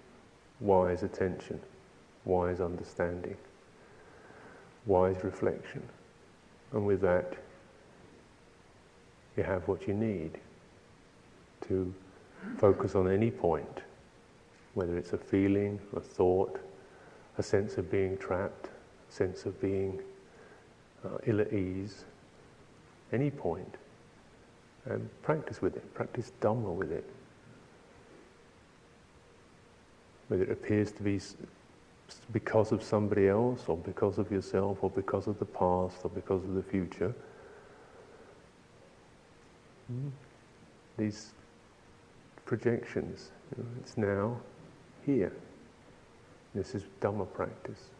wise 0.60 1.02
attention, 1.02 1.60
wise 2.24 2.60
understanding, 2.60 3.36
wise 4.86 5.22
reflection. 5.22 5.82
And 6.72 6.86
with 6.86 7.00
that, 7.00 7.34
you 9.36 9.42
have 9.42 9.66
what 9.68 9.88
you 9.88 9.94
need 9.94 10.38
to 11.68 11.92
focus 12.58 12.94
on 12.94 13.10
any 13.10 13.30
point, 13.30 13.80
whether 14.74 14.96
it's 14.96 15.12
a 15.12 15.18
feeling, 15.18 15.78
a 15.96 16.00
thought, 16.00 16.60
a 17.38 17.42
sense 17.42 17.76
of 17.76 17.90
being 17.90 18.16
trapped, 18.18 18.66
a 18.66 19.12
sense 19.12 19.46
of 19.46 19.60
being 19.60 20.00
uh, 21.04 21.18
ill 21.26 21.40
at 21.40 21.52
ease, 21.52 22.04
any 23.12 23.30
point, 23.30 23.76
and 24.86 25.08
practice 25.22 25.60
with 25.60 25.76
it, 25.76 25.94
practice 25.94 26.32
Dhamma 26.40 26.74
with 26.74 26.92
it. 26.92 27.04
whether 30.30 30.44
it 30.44 30.50
appears 30.52 30.92
to 30.92 31.02
be 31.02 31.20
because 32.32 32.72
of 32.72 32.82
somebody 32.82 33.28
else, 33.28 33.64
or 33.66 33.76
because 33.76 34.18
of 34.18 34.30
yourself, 34.30 34.78
or 34.82 34.90
because 34.90 35.26
of 35.26 35.38
the 35.38 35.44
past, 35.44 35.98
or 36.04 36.10
because 36.10 36.42
of 36.44 36.54
the 36.54 36.62
future. 36.62 37.14
Hmm. 39.88 40.08
These 40.96 41.32
projections, 42.44 43.30
you 43.56 43.62
know, 43.62 43.68
it's 43.80 43.96
now, 43.96 44.40
here. 45.06 45.32
This 46.54 46.74
is 46.74 46.84
Dhamma 47.00 47.32
practice. 47.32 47.90